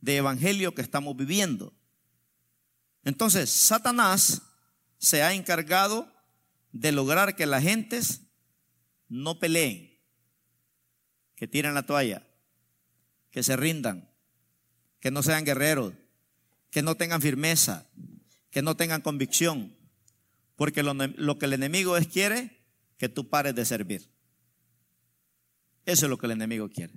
[0.00, 1.74] de evangelio que estamos viviendo.
[3.02, 4.42] Entonces, Satanás
[4.98, 6.12] se ha encargado
[6.72, 8.22] de lograr que las gentes
[9.08, 9.98] no peleen,
[11.34, 12.26] que tiren la toalla,
[13.30, 14.08] que se rindan,
[15.00, 15.94] que no sean guerreros,
[16.70, 17.88] que no tengan firmeza,
[18.50, 19.74] que no tengan convicción,
[20.60, 22.62] porque lo, que el enemigo es quiere
[22.98, 24.12] que tú pares de servir.
[25.86, 26.92] Eso es lo que el enemigo quiere.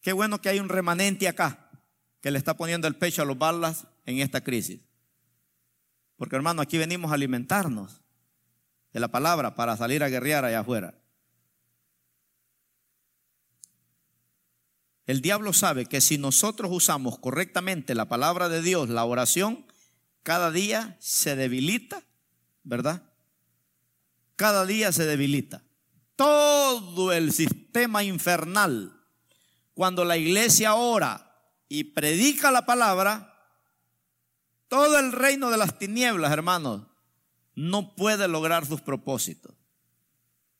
[0.00, 1.72] Qué bueno que hay un remanente acá
[2.20, 4.80] que le está poniendo el pecho a los balas en esta crisis.
[6.14, 8.00] Porque hermano, aquí venimos a alimentarnos
[8.92, 10.94] de la palabra para salir a guerrear allá afuera.
[15.04, 19.66] El diablo sabe que si nosotros usamos correctamente la palabra de Dios, la oración,
[20.22, 22.02] cada día se debilita,
[22.62, 23.02] ¿verdad?
[24.36, 25.62] Cada día se debilita.
[26.16, 28.92] Todo el sistema infernal,
[29.74, 31.24] cuando la iglesia ora
[31.68, 33.34] y predica la palabra,
[34.68, 36.82] todo el reino de las tinieblas, hermanos,
[37.54, 39.54] no puede lograr sus propósitos.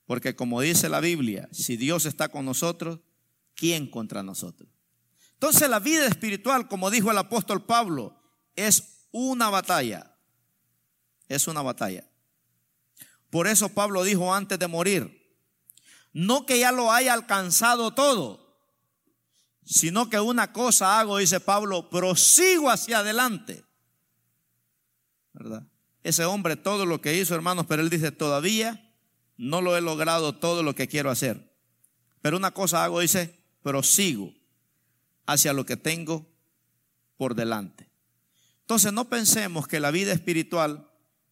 [0.06, 3.00] Porque como dice la Biblia, si Dios está con nosotros,
[3.54, 4.70] ¿quién contra nosotros?
[5.34, 8.20] Entonces la vida espiritual, como dijo el apóstol Pablo,
[8.56, 10.14] es una batalla.
[11.28, 12.04] Es una batalla.
[13.30, 15.18] Por eso Pablo dijo antes de morir,
[16.12, 18.48] no que ya lo haya alcanzado todo,
[19.64, 23.64] sino que una cosa hago, dice Pablo, prosigo hacia adelante.
[26.02, 28.94] Ese hombre todo lo que hizo, hermanos, pero él dice, todavía
[29.36, 31.54] no lo he logrado todo lo que quiero hacer.
[32.22, 34.32] Pero una cosa hago, dice, prosigo
[35.26, 36.26] hacia lo que tengo
[37.18, 37.87] por delante.
[38.68, 40.90] Entonces no pensemos que la vida espiritual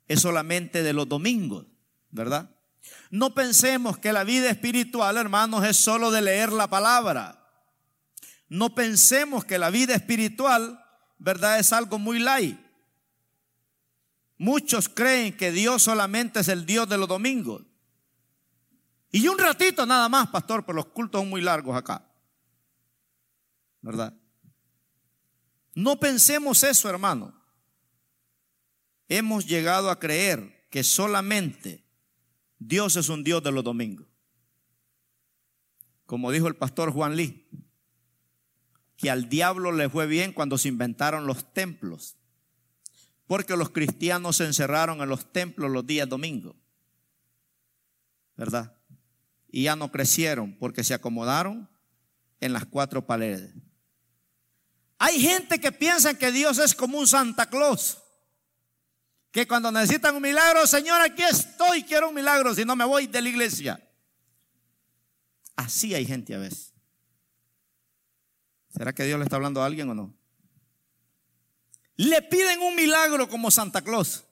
[0.09, 1.67] es solamente de los domingos,
[2.09, 2.49] ¿verdad?
[3.11, 7.47] No pensemos que la vida espiritual, hermanos, es solo de leer la palabra.
[8.49, 10.83] No pensemos que la vida espiritual,
[11.19, 11.59] ¿verdad?
[11.59, 12.59] Es algo muy light.
[14.39, 17.61] Muchos creen que Dios solamente es el Dios de los domingos.
[19.13, 22.03] Y un ratito nada más, pastor, pero los cultos son muy largos acá.
[23.83, 24.15] ¿Verdad?
[25.77, 27.33] No pensemos eso, hermano.
[29.09, 31.85] Hemos llegado a creer que solamente
[32.59, 34.09] Dios es un Dios de los domingos.
[36.07, 37.47] Como dijo el pastor Juan Lee,
[38.97, 42.17] que al diablo le fue bien cuando se inventaron los templos
[43.27, 46.57] porque los cristianos se encerraron en los templos los días domingos.
[48.37, 48.77] ¿Verdad?
[49.49, 51.69] Y ya no crecieron porque se acomodaron
[52.41, 53.53] en las cuatro paredes.
[54.99, 57.99] Hay gente que piensa que Dios es como un Santa Claus.
[59.31, 63.07] Que cuando necesitan un milagro, Señor, aquí estoy, quiero un milagro, si no me voy
[63.07, 63.83] de la iglesia.
[65.55, 66.73] Así hay gente a veces.
[68.71, 70.15] ¿Será que Dios le está hablando a alguien o no?
[71.97, 74.25] Le piden un milagro como Santa Claus.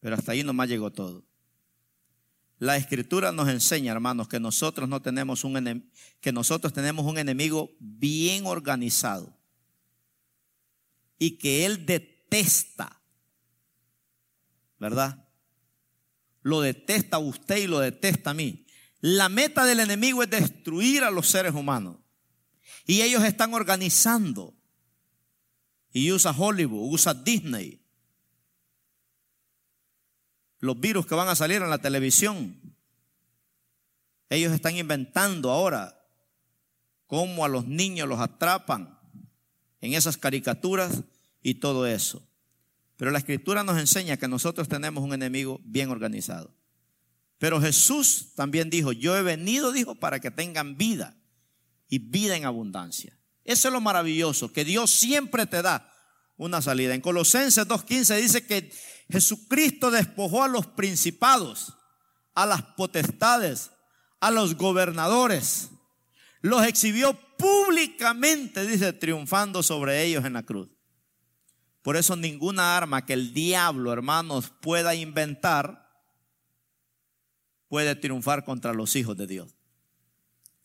[0.00, 1.29] Pero hasta ahí nomás llegó todo.
[2.60, 5.90] La escritura nos enseña, hermanos, que nosotros no tenemos un
[6.20, 9.34] que nosotros tenemos un enemigo bien organizado
[11.18, 13.00] y que él detesta,
[14.78, 15.26] ¿verdad?
[16.42, 18.66] Lo detesta usted y lo detesta a mí.
[19.00, 21.96] La meta del enemigo es destruir a los seres humanos.
[22.86, 24.54] Y ellos están organizando
[25.92, 27.79] y usa Hollywood, usa Disney.
[30.60, 32.56] Los virus que van a salir en la televisión.
[34.28, 36.00] Ellos están inventando ahora
[37.06, 38.98] cómo a los niños los atrapan
[39.80, 41.02] en esas caricaturas
[41.42, 42.22] y todo eso.
[42.96, 46.54] Pero la escritura nos enseña que nosotros tenemos un enemigo bien organizado.
[47.38, 51.16] Pero Jesús también dijo, yo he venido, dijo, para que tengan vida
[51.88, 53.18] y vida en abundancia.
[53.44, 55.89] Eso es lo maravilloso, que Dios siempre te da
[56.40, 56.94] una salida.
[56.94, 58.72] En Colosenses 2.15 dice que
[59.10, 61.74] Jesucristo despojó a los principados,
[62.34, 63.70] a las potestades,
[64.20, 65.68] a los gobernadores.
[66.40, 70.70] Los exhibió públicamente, dice, triunfando sobre ellos en la cruz.
[71.82, 75.88] Por eso ninguna arma que el diablo, hermanos, pueda inventar
[77.68, 79.54] puede triunfar contra los hijos de Dios.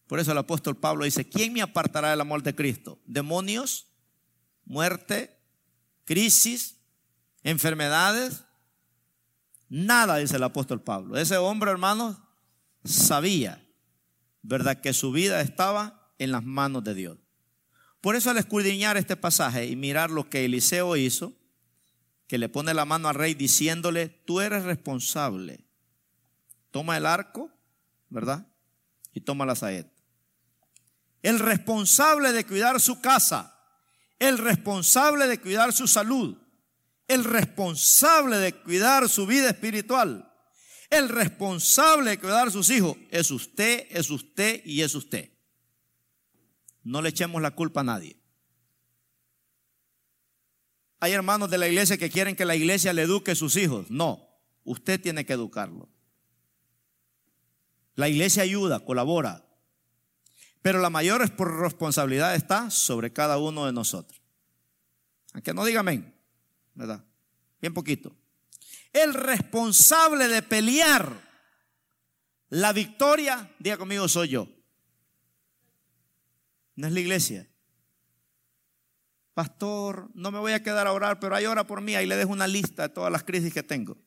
[0.07, 2.99] Por eso el apóstol Pablo dice, ¿quién me apartará del amor de Cristo?
[3.05, 3.87] ¿Demonios?
[4.63, 5.34] ¿Muerte?
[6.05, 6.77] ¿Crisis?
[7.43, 8.43] ¿Enfermedades?
[9.67, 11.17] Nada, dice el apóstol Pablo.
[11.17, 12.17] Ese hombre, hermanos,
[12.83, 13.67] sabía,
[14.41, 17.17] ¿verdad?, que su vida estaba en las manos de Dios.
[18.01, 21.33] Por eso al escudriñar este pasaje y mirar lo que Eliseo hizo,
[22.27, 25.65] que le pone la mano al rey diciéndole, tú eres responsable.
[26.71, 27.51] Toma el arco,
[28.09, 28.47] ¿verdad?
[29.13, 29.95] Y toma la saeta
[31.25, 33.54] el responsable de cuidar su casa,
[34.19, 36.37] el responsable de cuidar su salud,
[37.07, 40.31] el responsable de cuidar su vida espiritual,
[40.89, 45.31] el responsable de cuidar sus hijos, es usted, es usted y es usted.
[46.83, 48.17] No le echemos la culpa a nadie.
[50.99, 53.89] Hay hermanos de la iglesia que quieren que la iglesia le eduque a sus hijos.
[53.89, 54.27] No,
[54.63, 55.89] usted tiene que educarlo.
[57.95, 59.44] La iglesia ayuda, colabora,
[60.65, 64.19] pero la mayor responsabilidad está sobre cada uno de nosotros.
[65.33, 66.11] Aunque no diga amén,
[66.73, 67.05] ¿verdad?
[67.61, 68.15] Bien poquito.
[68.91, 71.21] El responsable de pelear
[72.49, 74.47] la victoria, diga conmigo, soy yo.
[76.75, 77.47] No es la iglesia.
[79.35, 82.15] Pastor, no me voy a quedar a orar, pero ahí ora por mí, ahí le
[82.15, 83.97] dejo una lista de todas las crisis que tengo.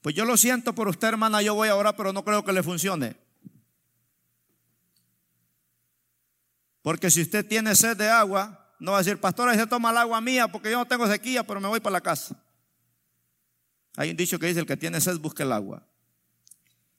[0.00, 2.52] Pues yo lo siento por usted, hermana, yo voy a orar, pero no creo que
[2.52, 3.21] le funcione.
[6.82, 9.96] Porque si usted tiene sed de agua, no va a decir, pastor, se toma el
[9.96, 12.36] agua mía porque yo no tengo sequía, pero me voy para la casa.
[13.96, 15.86] Hay un dicho que dice, el que tiene sed busca el agua.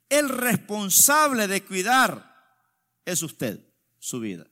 [0.09, 2.33] El responsable de cuidar
[3.03, 3.59] es usted,
[3.99, 4.47] su vida.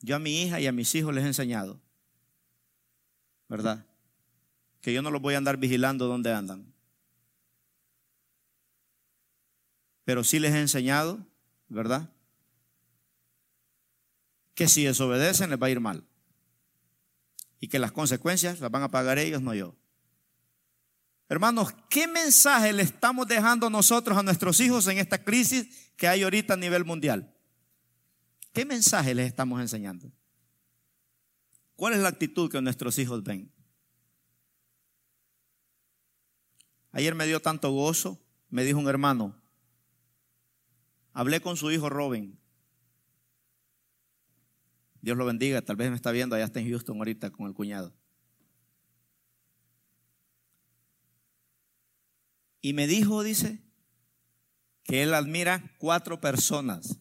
[0.00, 1.78] Yo a mi hija y a mis hijos les he enseñado,
[3.48, 3.84] ¿verdad?
[4.80, 6.72] Que yo no los voy a andar vigilando donde andan.
[10.04, 11.26] Pero sí les he enseñado,
[11.70, 12.10] ¿verdad?
[14.54, 16.04] Que si desobedecen les va a ir mal.
[17.60, 19.74] Y que las consecuencias las van a pagar ellos, no yo.
[21.28, 26.22] Hermanos, ¿qué mensaje le estamos dejando nosotros a nuestros hijos en esta crisis que hay
[26.22, 27.32] ahorita a nivel mundial?
[28.52, 30.10] ¿Qué mensaje les estamos enseñando?
[31.76, 33.52] ¿Cuál es la actitud que nuestros hijos ven?
[36.90, 39.39] Ayer me dio tanto gozo, me dijo un hermano,
[41.12, 42.38] hablé con su hijo Robin.
[45.02, 47.54] Dios lo bendiga, tal vez me está viendo, allá está en Houston ahorita con el
[47.54, 47.94] cuñado.
[52.60, 53.62] Y me dijo, dice,
[54.84, 56.98] que él admira cuatro personas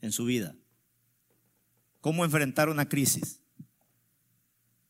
[0.00, 0.54] en su vida.
[2.00, 3.40] Cómo enfrentar una crisis.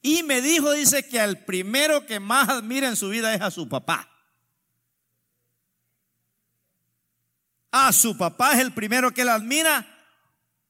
[0.02, 3.50] Y me dijo, dice, que al primero que más admira en su vida es a
[3.50, 4.09] su papá.
[7.70, 9.86] A su papá es el primero que él admira.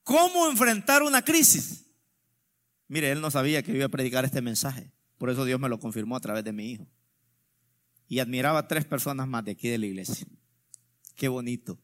[0.03, 1.85] ¿Cómo enfrentar una crisis?
[2.87, 4.91] Mire, él no sabía que iba a predicar este mensaje.
[5.17, 6.87] Por eso Dios me lo confirmó a través de mi hijo.
[8.07, 10.27] Y admiraba a tres personas más de aquí de la iglesia.
[11.15, 11.79] Qué bonito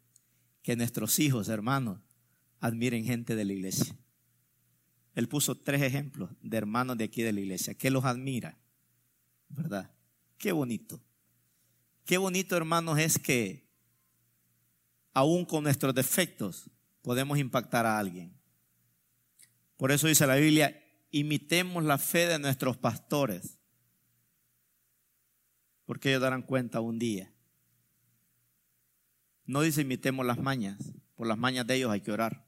[0.61, 1.99] que nuestros hijos, hermanos,
[2.59, 3.95] admiren gente de la iglesia.
[5.15, 8.59] Él puso tres ejemplos de hermanos de aquí de la iglesia, que los admira,
[9.49, 9.91] ¿verdad?
[10.38, 11.01] Qué bonito.
[12.05, 13.66] Qué bonito, hermanos, es que
[15.18, 16.70] aún con nuestros defectos
[17.01, 18.32] podemos impactar a alguien.
[19.76, 23.57] Por eso dice la Biblia, imitemos la fe de nuestros pastores,
[25.86, 27.34] porque ellos darán cuenta un día.
[29.45, 30.78] No dice imitemos las mañas,
[31.15, 32.47] por las mañas de ellos hay que orar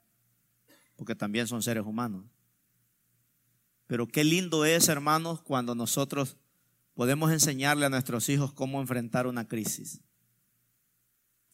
[0.99, 2.25] porque también son seres humanos.
[3.87, 6.35] Pero qué lindo es, hermanos, cuando nosotros
[6.93, 10.01] podemos enseñarle a nuestros hijos cómo enfrentar una crisis.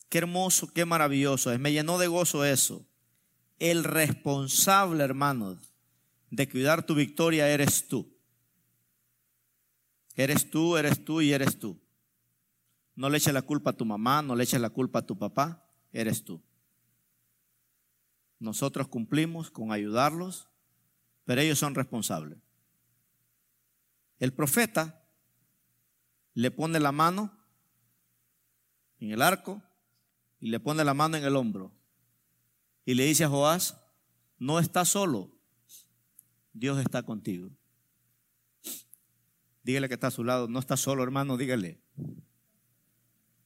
[0.09, 1.57] Qué hermoso, qué maravilloso.
[1.59, 2.85] Me llenó de gozo eso.
[3.59, 5.73] El responsable, hermanos,
[6.29, 8.13] de cuidar tu victoria eres tú.
[10.15, 11.79] Eres tú, eres tú y eres tú.
[12.95, 15.17] No le eches la culpa a tu mamá, no le eches la culpa a tu
[15.17, 16.41] papá, eres tú.
[18.39, 20.47] Nosotros cumplimos con ayudarlos,
[21.25, 22.37] pero ellos son responsables.
[24.19, 25.03] El profeta
[26.33, 27.31] le pone la mano
[28.99, 29.61] en el arco
[30.45, 31.71] y le pone la mano en el hombro.
[32.85, 33.81] Y le dice a Joás,
[34.37, 35.31] no estás solo,
[36.53, 37.49] Dios está contigo.
[39.63, 41.81] Dígale que está a su lado, no estás solo hermano, dígale.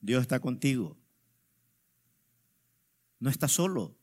[0.02, 0.98] Dios está contigo.
[3.18, 3.96] No estás solo.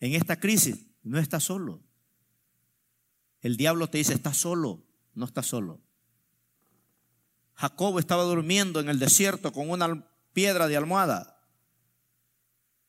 [0.00, 1.82] En esta crisis no estás solo.
[3.42, 5.82] El diablo te dice, estás solo, no estás solo.
[7.56, 11.29] Jacob estaba durmiendo en el desierto con una piedra de almohada.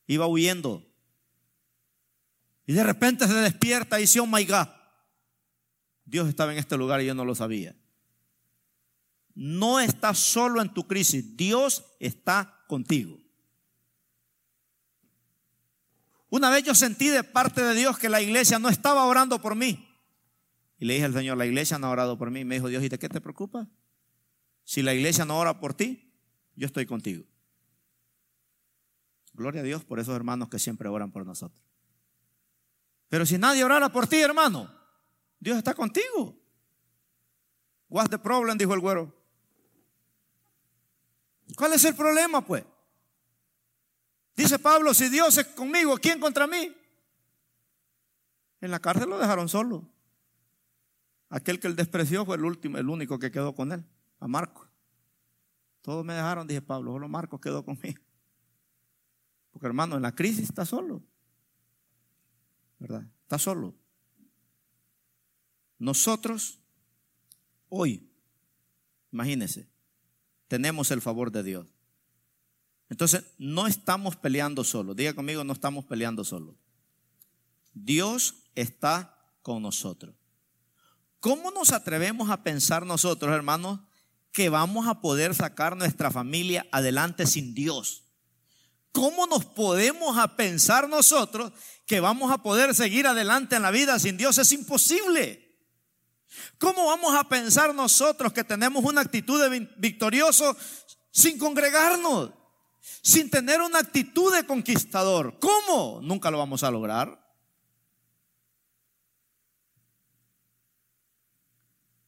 [0.08, 0.86] Iba huyendo.
[2.66, 4.68] Y de repente se despierta y dice, oh my God,
[6.06, 7.76] Dios estaba en este lugar y yo no lo sabía.
[9.34, 13.18] No estás solo en tu crisis, Dios está contigo.
[16.30, 19.56] Una vez yo sentí de parte de Dios que la iglesia no estaba orando por
[19.56, 19.88] mí.
[20.80, 22.40] Y le dije al Señor, la iglesia no ha orado por mí.
[22.40, 23.68] Y me dijo, Dios, ¿y qué te preocupa?
[24.64, 26.12] Si la iglesia no ora por ti,
[26.56, 27.26] yo estoy contigo.
[29.42, 31.60] Gloria a Dios por esos hermanos que siempre oran por nosotros.
[33.10, 34.72] Pero si nadie orara por ti, hermano,
[35.40, 36.38] Dios está contigo.
[37.90, 38.56] What's the problem?
[38.60, 39.12] Dijo el güero.
[41.58, 42.64] ¿Cuál es el problema, pues?
[44.36, 46.72] Dice Pablo, si Dios es conmigo, ¿quién contra mí?
[48.62, 49.90] En la cárcel lo dejaron solo.
[51.30, 53.84] Aquel que él despreció fue el último, el único que quedó con él,
[54.20, 54.70] a Marco.
[55.82, 58.02] Todos me dejaron, dije Pablo, solo Marcos quedó conmigo.
[59.52, 61.04] Porque hermano, en la crisis está solo.
[62.80, 63.06] ¿Verdad?
[63.24, 63.76] Está solo.
[65.78, 66.60] Nosotros,
[67.70, 68.10] hoy,
[69.12, 69.68] imagínense,
[70.48, 71.68] tenemos el favor de Dios.
[72.90, 74.96] Entonces, no estamos peleando solos.
[74.96, 76.56] Diga conmigo, no estamos peleando solos.
[77.74, 80.16] Dios está con nosotros.
[81.20, 83.80] ¿Cómo nos atrevemos a pensar nosotros, hermanos,
[84.32, 88.11] que vamos a poder sacar nuestra familia adelante sin Dios?
[88.92, 91.52] ¿Cómo nos podemos a pensar nosotros
[91.86, 94.38] que vamos a poder seguir adelante en la vida sin Dios?
[94.38, 95.50] Es imposible.
[96.58, 100.56] ¿Cómo vamos a pensar nosotros que tenemos una actitud de victorioso
[101.12, 102.32] sin congregarnos?
[103.02, 105.40] sin tener una actitud de conquistador.
[105.40, 106.02] ¿Cómo?
[106.02, 107.20] Nunca lo vamos a lograr.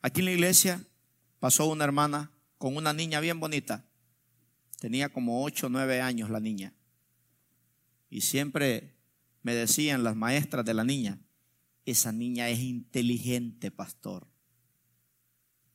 [0.01, 0.84] Aquí en la iglesia
[1.39, 3.84] pasó una hermana con una niña bien bonita.
[4.84, 6.73] Tenía como 8 o 9 años la niña.
[8.10, 8.97] Y siempre
[9.41, 11.22] me decían las maestras de la niña,
[11.85, 14.27] esa niña es inteligente, pastor.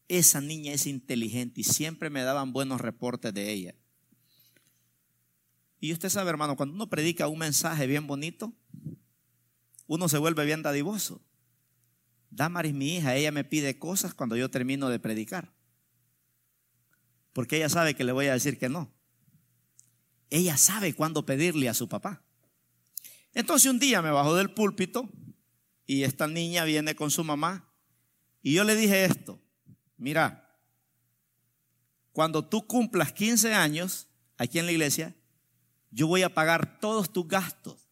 [0.09, 3.75] Esa niña es inteligente y siempre me daban buenos reportes de ella.
[5.81, 8.53] Y usted sabe, hermano, cuando uno predica un mensaje bien bonito,
[9.87, 11.25] uno se vuelve bien dadivoso.
[12.29, 15.55] Damaris, mi hija, ella me pide cosas cuando yo termino de predicar.
[17.33, 18.98] Porque ella sabe que le voy a decir que no.
[20.31, 22.23] Ella sabe cuándo pedirle a su papá.
[23.35, 25.09] Entonces un día me bajó del púlpito
[25.87, 27.69] y esta niña viene con su mamá
[28.43, 29.41] y yo le dije esto,
[29.97, 30.59] mira,
[32.13, 35.15] cuando tú cumplas 15 años aquí en la iglesia,
[35.91, 37.89] yo voy a pagar todos tus gastos.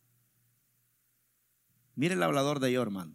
[1.95, 3.15] Mire el hablador de yo, hermano.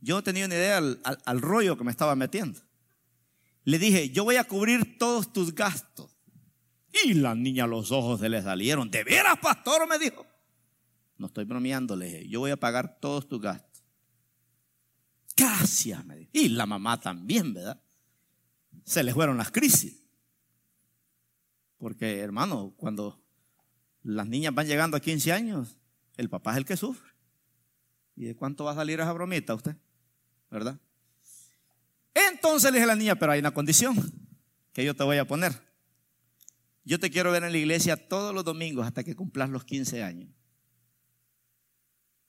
[0.00, 2.60] Yo no tenía ni idea al, rollo que me estaba metiendo.
[3.64, 6.13] Le dije, yo voy a cubrir todos tus gastos.
[7.02, 8.90] Y la niña los ojos se le salieron.
[8.90, 9.88] ¿De veras, pastor?
[9.88, 10.26] Me dijo.
[11.16, 12.28] No estoy bromeándole.
[12.28, 13.82] Yo voy a pagar todos tus gastos.
[15.36, 16.30] Gracias, me dijo.
[16.32, 17.82] Y la mamá también, ¿verdad?
[18.84, 20.04] Se le fueron las crisis.
[21.78, 23.20] Porque, hermano, cuando
[24.02, 25.76] las niñas van llegando a 15 años,
[26.16, 27.10] el papá es el que sufre.
[28.16, 29.76] ¿Y de cuánto va a salir esa bromita usted?
[30.50, 30.78] ¿Verdad?
[32.14, 33.96] Entonces le dije a la niña, pero hay una condición
[34.72, 35.63] que yo te voy a poner.
[36.84, 40.02] Yo te quiero ver en la iglesia todos los domingos hasta que cumplas los 15
[40.02, 40.30] años.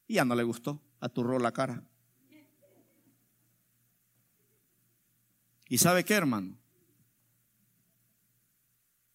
[0.07, 1.84] Y ya no le gustó, aturró la cara.
[5.68, 6.57] ¿Y sabe qué, hermano?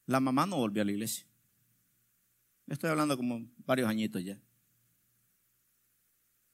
[0.06, 1.24] La mamá no volvió a la iglesia.
[2.66, 4.38] Estoy hablando como varios añitos ya.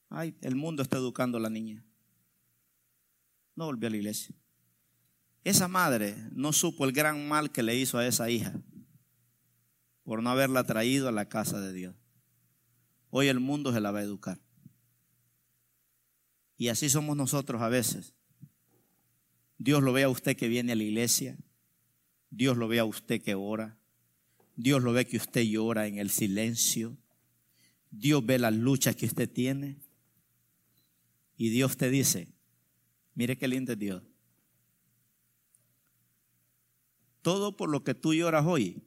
[0.08, 1.84] Ay, el mundo está educando a la niña.
[3.56, 4.36] No volvió a la iglesia.
[5.42, 8.52] Esa madre no supo el gran mal que le hizo a esa hija
[10.06, 11.96] por no haberla traído a la casa de Dios.
[13.10, 14.40] Hoy el mundo se la va a educar.
[16.56, 18.14] Y así somos nosotros a veces.
[19.58, 21.36] Dios lo ve a usted que viene a la iglesia,
[22.30, 23.78] Dios lo ve a usted que ora.
[24.54, 26.96] Dios lo ve que usted llora en el silencio.
[27.90, 29.80] Dios ve las luchas que usted tiene.
[31.36, 32.28] Y Dios te dice,
[33.14, 34.04] mire qué lindo es Dios.
[37.22, 38.86] Todo por lo que tú lloras hoy,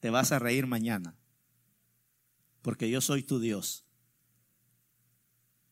[0.00, 1.16] te vas a reír mañana.
[2.62, 3.84] Porque yo soy tu Dios.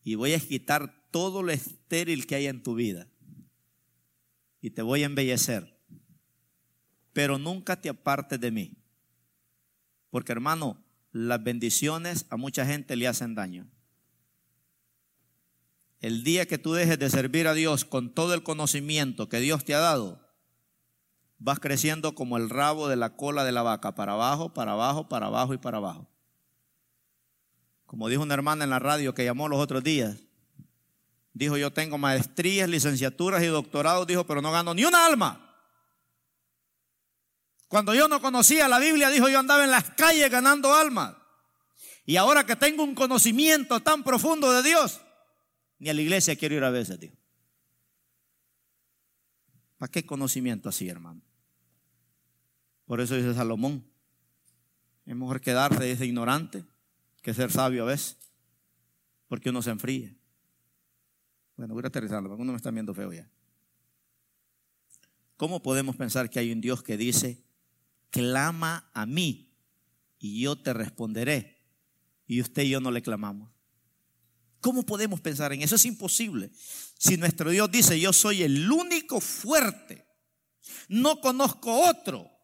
[0.03, 3.07] Y voy a quitar todo lo estéril que hay en tu vida.
[4.61, 5.79] Y te voy a embellecer
[7.19, 8.77] pero nunca te apartes de mí.
[10.09, 13.69] Porque hermano, las bendiciones a mucha gente le hacen daño.
[15.99, 19.65] El día que tú dejes de servir a Dios con todo el conocimiento que Dios
[19.65, 20.28] te ha dado,
[21.39, 25.07] vas creciendo como el rabo de la cola de la vaca, para abajo, para abajo,
[25.07, 26.07] para abajo y para abajo.
[27.85, 30.17] Como dijo una hermana en la radio que llamó los otros días,
[31.33, 35.45] dijo yo tengo maestrías, licenciaturas y doctorados, dijo, pero no gano ni un alma.
[37.67, 41.15] Cuando yo no conocía la Biblia, dijo, yo andaba en las calles ganando almas.
[42.05, 44.99] Y ahora que tengo un conocimiento tan profundo de Dios,
[45.77, 47.11] ni a la iglesia quiero ir a veces, tío.
[49.77, 51.21] ¿Para qué conocimiento así, hermano?
[52.89, 53.85] Por eso dice Salomón,
[55.05, 56.65] es mejor quedarse de ignorante
[57.21, 58.17] que ser sabio a veces,
[59.27, 60.17] porque uno se enfríe.
[61.55, 63.29] Bueno, voy a aterrizarlo, porque uno me está viendo feo ya.
[65.37, 67.43] ¿Cómo podemos pensar que hay un Dios que dice,
[68.09, 69.53] clama a mí
[70.17, 71.61] y yo te responderé.
[72.25, 73.51] Y usted y yo no le clamamos.
[74.61, 75.75] ¿Cómo podemos pensar en eso?
[75.75, 76.49] Es imposible.
[76.97, 80.07] Si nuestro Dios dice, yo soy el único fuerte,
[80.87, 82.38] no conozco otro.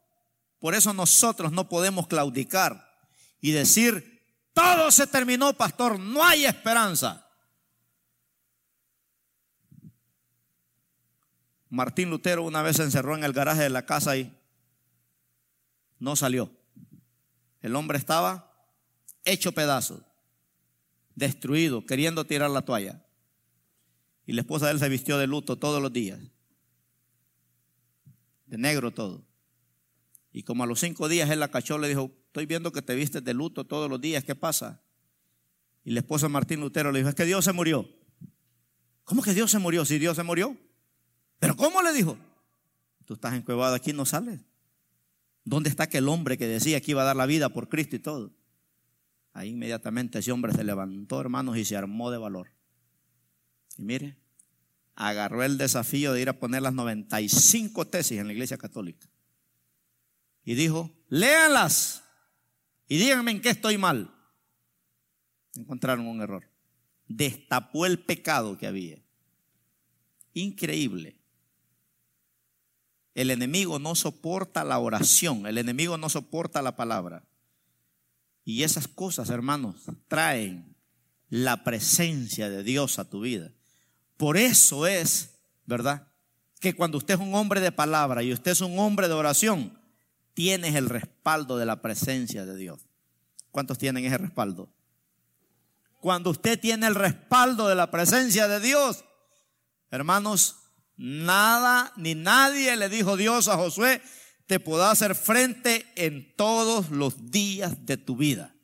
[0.66, 2.92] Por eso nosotros no podemos claudicar
[3.40, 7.30] y decir, todo se terminó, pastor, no hay esperanza.
[11.70, 14.36] Martín Lutero una vez se encerró en el garaje de la casa y
[16.00, 16.50] no salió.
[17.62, 18.52] El hombre estaba
[19.24, 20.02] hecho pedazos,
[21.14, 23.06] destruido, queriendo tirar la toalla.
[24.26, 26.20] Y la esposa de él se vistió de luto todos los días,
[28.48, 29.35] de negro todo.
[30.36, 32.94] Y como a los cinco días él la cachó, le dijo, estoy viendo que te
[32.94, 34.82] vistes de luto todos los días, ¿qué pasa?
[35.86, 37.90] Y la esposa Martín Lutero le dijo, es que Dios se murió.
[39.06, 39.86] ¿Cómo que Dios se murió?
[39.86, 40.58] Si Dios se murió.
[41.40, 42.18] ¿Pero cómo le dijo?
[43.06, 44.42] Tú estás encuevado aquí, no sales.
[45.46, 48.00] ¿Dónde está aquel hombre que decía que iba a dar la vida por Cristo y
[48.00, 48.34] todo?
[49.32, 52.52] Ahí inmediatamente ese hombre se levantó, hermanos, y se armó de valor.
[53.78, 54.18] Y mire,
[54.96, 59.08] agarró el desafío de ir a poner las 95 tesis en la iglesia católica.
[60.46, 62.04] Y dijo, léanlas
[62.88, 64.14] y díganme en qué estoy mal.
[65.56, 66.48] Encontraron un error.
[67.08, 69.02] Destapó el pecado que había.
[70.34, 71.20] Increíble.
[73.16, 77.24] El enemigo no soporta la oración, el enemigo no soporta la palabra.
[78.44, 79.76] Y esas cosas, hermanos,
[80.08, 80.76] traen
[81.30, 83.52] la presencia de Dios a tu vida.
[84.18, 86.12] Por eso es, ¿verdad?
[86.60, 89.80] Que cuando usted es un hombre de palabra y usted es un hombre de oración,
[90.36, 92.82] tienes el respaldo de la presencia de Dios.
[93.50, 94.70] ¿Cuántos tienen ese respaldo?
[96.00, 99.04] Cuando usted tiene el respaldo de la presencia de Dios,
[99.90, 100.58] hermanos,
[100.98, 104.02] Nada ni nadie le dijo Dios a Josué,
[104.48, 108.56] te podrá hacer frente en todos los días de tu vida,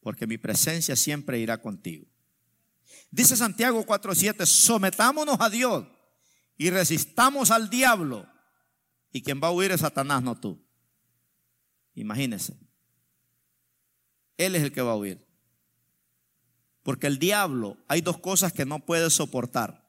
[0.00, 2.06] porque mi presencia siempre irá contigo.
[3.10, 5.86] Dice Santiago 4:7, sometámonos a Dios
[6.56, 8.26] y resistamos al diablo,
[9.12, 10.62] y quien va a huir es Satanás, no tú.
[11.94, 12.56] Imagínese.
[14.36, 15.26] Él es el que va a huir.
[16.82, 19.88] Porque el diablo hay dos cosas que no puede soportar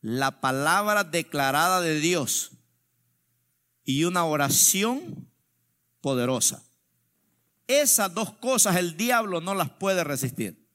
[0.00, 2.52] la palabra declarada de Dios
[3.84, 5.30] y una oración
[6.00, 6.62] poderosa.
[7.66, 10.68] Esas dos cosas el diablo no las puede resistir.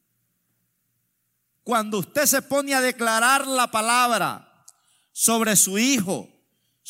[1.63, 4.65] Cuando usted se pone a declarar la palabra
[5.11, 6.27] sobre su hijo,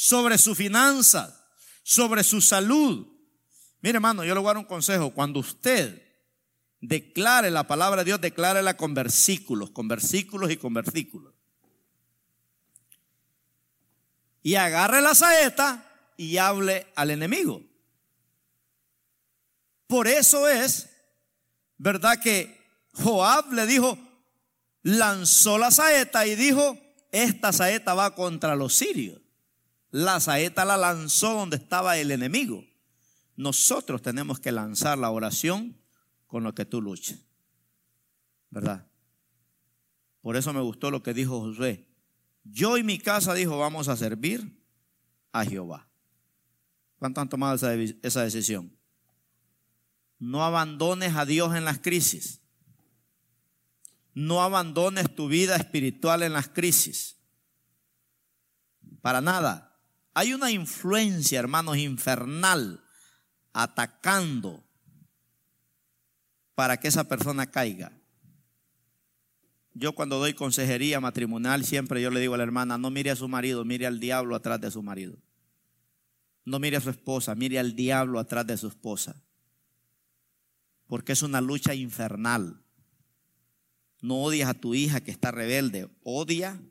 [0.01, 1.43] sobre su finanzas,
[1.83, 3.05] sobre su salud.
[3.81, 5.13] Mire hermano, yo le voy a dar un consejo.
[5.13, 6.01] Cuando usted
[6.79, 11.33] declare la palabra de Dios, declárela con versículos, con versículos y con versículos.
[14.41, 15.85] y agarre la saeta
[16.15, 17.61] y hable al enemigo.
[19.85, 20.89] Por eso es,
[21.77, 22.21] ¿verdad?
[22.21, 22.57] Que
[22.93, 23.97] Joab le dijo,
[24.81, 26.77] lanzó la saeta y dijo,
[27.11, 29.19] esta saeta va contra los sirios.
[29.91, 32.63] La saeta la lanzó donde estaba el enemigo.
[33.35, 35.77] Nosotros tenemos que lanzar la oración
[36.27, 37.25] con lo que tú luches.
[38.49, 38.87] ¿Verdad?
[40.21, 41.87] Por eso me gustó lo que dijo Josué.
[42.43, 44.61] Yo y mi casa dijo, vamos a servir
[45.31, 45.87] a Jehová.
[46.97, 48.75] ¿Cuántos han tomado esa, esa decisión?
[50.19, 52.41] No abandones a Dios en las crisis.
[54.13, 57.17] No abandones tu vida espiritual en las crisis.
[59.01, 59.68] Para nada.
[60.19, 62.83] Hay una influencia, hermanos, infernal
[63.53, 64.61] atacando
[66.55, 67.97] para que esa persona caiga.
[69.73, 73.15] Yo cuando doy consejería matrimonial siempre yo le digo a la hermana, no mire a
[73.15, 75.17] su marido, mire al diablo atrás de su marido.
[76.43, 79.23] No mire a su esposa, mire al diablo atrás de su esposa.
[80.87, 82.61] Porque es una lucha infernal.
[84.01, 86.61] No odias a tu hija que está rebelde, odia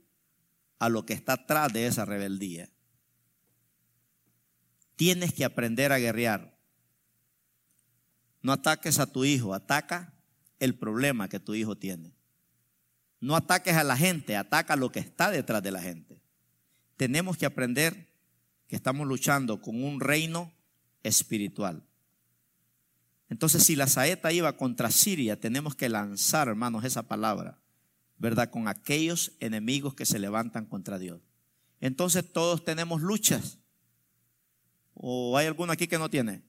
[0.79, 2.69] a lo que está atrás de esa rebeldía.
[4.99, 6.59] Tienes que aprender a guerrear.
[8.43, 10.13] No ataques a tu hijo, ataca
[10.59, 12.17] el problema que tu hijo tiene.
[13.21, 16.21] No ataques a la gente, ataca lo que está detrás de la gente.
[16.97, 18.09] Tenemos que aprender
[18.67, 20.53] que estamos luchando con un reino
[21.05, 21.85] espiritual.
[23.29, 27.61] Entonces, si la saeta iba contra Siria, tenemos que lanzar, hermanos, esa palabra,
[28.17, 28.51] ¿verdad?
[28.51, 31.21] Con aquellos enemigos que se levantan contra Dios.
[31.81, 33.59] Entonces, todos tenemos luchas.
[35.01, 36.43] ¿O hay alguno aquí que no tiene?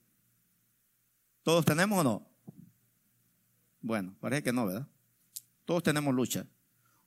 [1.43, 2.27] ¿Todos tenemos o no?
[3.81, 4.87] Bueno, parece que no, ¿verdad?
[5.65, 6.45] Todos tenemos luchas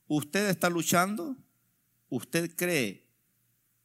[0.07, 1.35] usted está luchando,
[2.09, 3.09] usted cree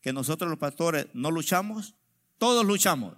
[0.00, 1.94] que nosotros los pastores no luchamos,
[2.38, 3.16] todos luchamos.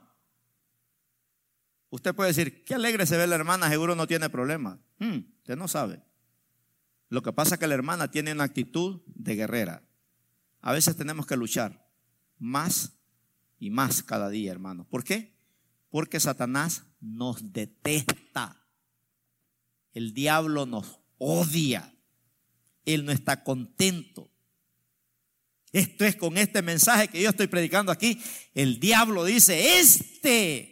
[1.91, 4.79] Usted puede decir, qué alegre se ve la hermana, seguro no tiene problema.
[4.99, 6.03] Hmm, usted no sabe.
[7.09, 9.83] Lo que pasa es que la hermana tiene una actitud de guerrera.
[10.61, 11.89] A veces tenemos que luchar
[12.39, 12.93] más
[13.61, 14.85] y más cada día, hermano.
[14.89, 15.37] ¿Por qué?
[15.91, 18.67] Porque Satanás nos detesta.
[19.93, 21.95] El diablo nos odia.
[22.87, 24.33] Él no está contento
[25.71, 28.21] Esto es con este mensaje que yo estoy predicando aquí.
[28.55, 30.71] El diablo dice, este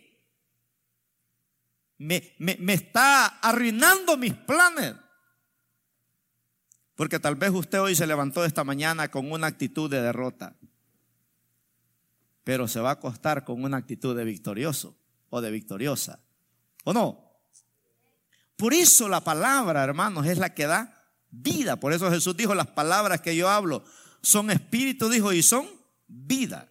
[1.99, 4.95] me, me, está arruinando mis planes.
[6.95, 10.57] Porque tal vez usted hoy se levantó esta mañana con una actitud de derrota,
[12.49, 14.97] pero se va a acostar con una actitud de victorioso
[15.29, 16.19] o de victoriosa.
[16.83, 17.31] ¿O no?
[18.57, 21.77] Por eso la palabra, hermanos, es la que da vida.
[21.77, 23.85] Por eso Jesús dijo, las palabras que yo hablo
[24.23, 25.69] son espíritu, dijo, y son
[26.07, 26.71] vida.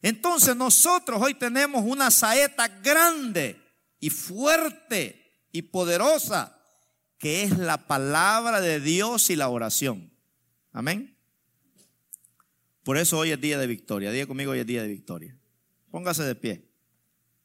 [0.00, 3.60] Entonces nosotros hoy tenemos una saeta grande
[4.00, 6.58] y fuerte y poderosa,
[7.18, 10.10] que es la palabra de Dios y la oración.
[10.72, 11.11] Amén.
[12.82, 14.10] Por eso hoy es día de victoria.
[14.10, 15.36] Diga conmigo, hoy es día de victoria.
[15.90, 16.68] Póngase de pie.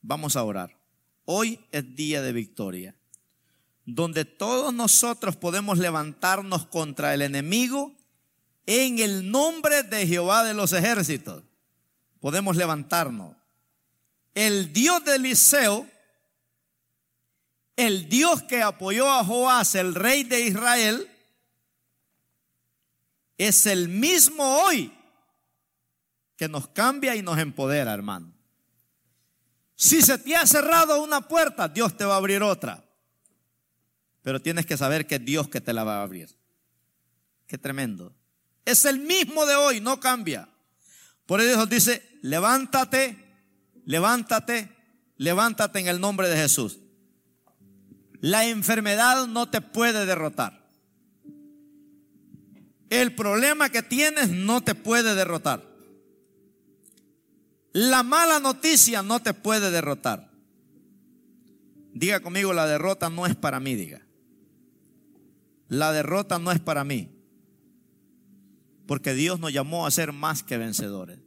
[0.01, 0.77] Vamos a orar.
[1.25, 2.95] Hoy es día de victoria
[3.87, 7.95] donde todos nosotros podemos levantarnos contra el enemigo
[8.65, 11.41] en el nombre de Jehová de los ejércitos.
[12.19, 13.37] Podemos levantarnos.
[14.35, 15.87] El Dios de Eliseo,
[17.77, 21.09] el Dios que apoyó a Joás, el rey de Israel,
[23.37, 24.91] es el mismo hoy
[26.37, 28.31] que nos cambia y nos empodera, hermano.
[29.75, 32.83] Si se te ha cerrado una puerta, Dios te va a abrir otra.
[34.21, 36.29] Pero tienes que saber que es Dios que te la va a abrir.
[37.47, 38.15] Qué tremendo.
[38.65, 40.49] Es el mismo de hoy, no cambia.
[41.25, 43.17] Por eso dice, levántate,
[43.85, 44.69] levántate,
[45.17, 46.79] levántate en el nombre de Jesús.
[48.19, 50.67] La enfermedad no te puede derrotar.
[52.89, 55.76] El problema que tienes no te puede derrotar.
[57.73, 60.31] La mala noticia no te puede derrotar.
[61.93, 64.07] Diga conmigo, la derrota no es para mí, diga
[65.69, 67.09] la derrota no es para mí.
[68.85, 71.19] Porque Dios nos llamó a ser más que vencedores.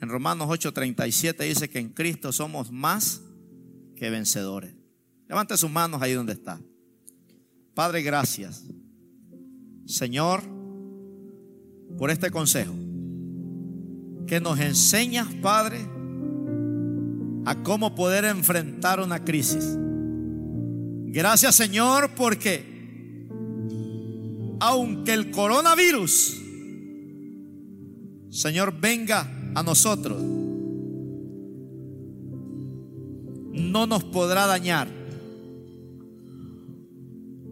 [0.00, 3.22] En Romanos 8:37 dice que en Cristo somos más
[3.96, 4.74] que vencedores.
[5.28, 6.60] Levante sus manos ahí donde está.
[7.74, 8.64] Padre, gracias.
[9.86, 10.42] Señor,
[11.98, 12.72] por este consejo.
[14.26, 15.78] Que nos enseñas, Padre,
[17.44, 19.76] a cómo poder enfrentar una crisis.
[21.06, 22.70] Gracias, Señor, porque
[24.60, 26.40] aunque el coronavirus,
[28.30, 30.22] Señor, venga a nosotros,
[33.52, 34.88] no nos podrá dañar.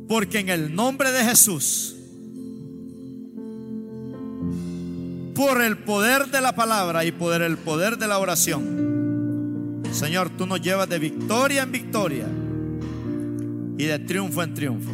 [0.07, 1.98] Porque en el nombre de Jesús,
[5.39, 10.49] por el poder de la palabra y por el poder de la oración, Señor, tú
[10.49, 12.27] nos llevas de victoria en victoria
[13.79, 14.91] y de triunfo en triunfo.